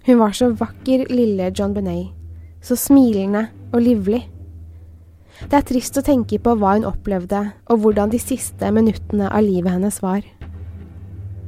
Hun 0.08 0.20
var 0.22 0.36
så 0.36 0.50
vakker, 0.56 1.06
lille 1.12 1.52
John 1.52 1.76
Benet. 1.76 2.16
Så 2.64 2.76
smilende 2.80 3.48
og 3.74 3.84
livlig. 3.84 4.26
Det 5.40 5.56
er 5.56 5.68
trist 5.68 5.96
å 6.00 6.04
tenke 6.04 6.40
på 6.44 6.56
hva 6.60 6.76
hun 6.76 6.88
opplevde, 6.88 7.46
og 7.72 7.84
hvordan 7.84 8.12
de 8.12 8.20
siste 8.20 8.72
minuttene 8.76 9.32
av 9.32 9.44
livet 9.44 9.76
hennes 9.76 10.02
var. 10.04 10.24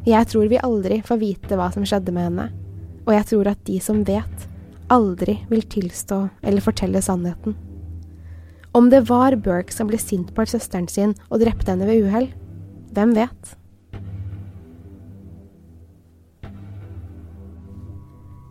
Jeg 0.07 0.27
tror 0.31 0.47
vi 0.51 0.59
aldri 0.59 1.03
får 1.05 1.19
vite 1.21 1.59
hva 1.59 1.67
som 1.75 1.83
skjedde 1.87 2.15
med 2.15 2.29
henne 2.29 2.47
og 3.05 3.13
jeg 3.15 3.27
tror 3.31 3.51
at 3.51 3.61
de 3.67 3.79
som 3.83 4.03
vet, 4.07 4.47
aldri 4.91 5.39
vil 5.49 5.63
tilstå 5.71 6.21
eller 6.43 6.63
fortelle 6.63 7.01
sannheten. 7.03 7.55
Om 8.71 8.89
det 8.91 9.05
var 9.09 9.35
Burke 9.35 9.73
som 9.73 9.89
ble 9.89 9.99
sint 9.99 10.31
på 10.35 10.45
søsteren 10.47 10.87
sin 10.91 11.15
og 11.29 11.41
drepte 11.43 11.73
henne 11.73 11.87
ved 11.89 12.05
uhell, 12.05 12.29
hvem 12.95 13.15
vet? 13.15 13.55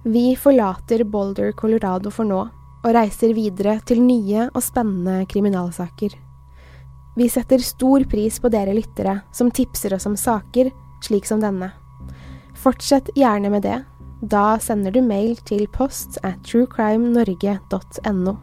Vi 0.05 0.33
forlater 0.37 1.05
Boulder, 1.05 1.53
Colorado 1.53 2.11
for 2.13 2.25
nå, 2.25 2.41
og 2.81 2.95
reiser 2.97 3.35
videre 3.37 3.77
til 3.85 4.01
nye 4.01 4.47
og 4.49 4.63
spennende 4.65 5.27
kriminalsaker. 5.29 6.15
Vi 7.17 7.27
setter 7.29 7.61
stor 7.61 8.07
pris 8.09 8.39
på 8.41 8.49
dere 8.53 8.73
lyttere 8.73 9.19
som 9.37 9.51
tipser 9.53 9.93
oss 9.97 10.09
om 10.09 10.17
saker 10.17 10.71
slik 11.05 11.29
som 11.29 11.43
denne. 11.43 11.69
Fortsett 12.57 13.11
gjerne 13.17 13.51
med 13.53 13.65
det, 13.67 13.77
da 14.21 14.59
sender 14.61 14.93
du 14.93 15.01
mail 15.01 15.37
til 15.49 15.67
post 15.73 16.19
at 16.23 16.41
truecrimenorge.no. 16.45 18.37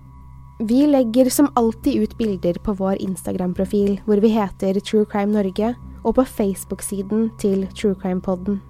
Vi 0.59 0.79
legger 0.89 1.29
som 1.29 1.51
alltid 1.55 2.01
ut 2.01 2.15
bilder 2.17 2.57
på 2.65 2.73
vår 2.79 2.97
Instagram-profil 3.05 3.99
hvor 4.07 4.21
vi 4.23 4.33
heter 4.33 4.79
True 4.81 5.05
Crime 5.05 5.35
Norge, 5.35 5.75
og 6.03 6.15
på 6.15 6.23
Facebook-siden 6.23 7.29
til 7.37 7.67
True 7.75 7.95
Crime 8.01 8.21
Podden. 8.21 8.61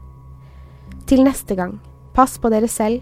Til 1.08 1.24
neste 1.24 1.56
gang, 1.56 1.78
pass 2.13 2.38
på 2.41 2.50
dere 2.50 2.67
selv, 2.67 3.02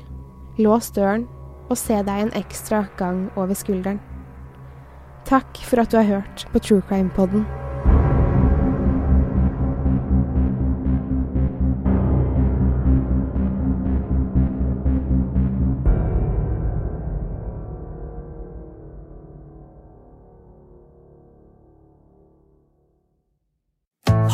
lås 0.57 0.91
døren 0.91 1.25
og 1.69 1.77
se 1.79 1.97
deg 2.05 2.27
en 2.27 2.33
ekstra 2.37 2.85
gang 2.99 3.29
over 3.35 3.57
skulderen. 3.57 4.01
Takk 5.25 5.57
for 5.65 5.81
at 5.81 5.91
du 5.91 5.97
har 5.97 6.11
hørt 6.19 6.49
på 6.51 6.59
True 6.59 6.83
Crime 6.85 7.09
Podden. 7.15 7.64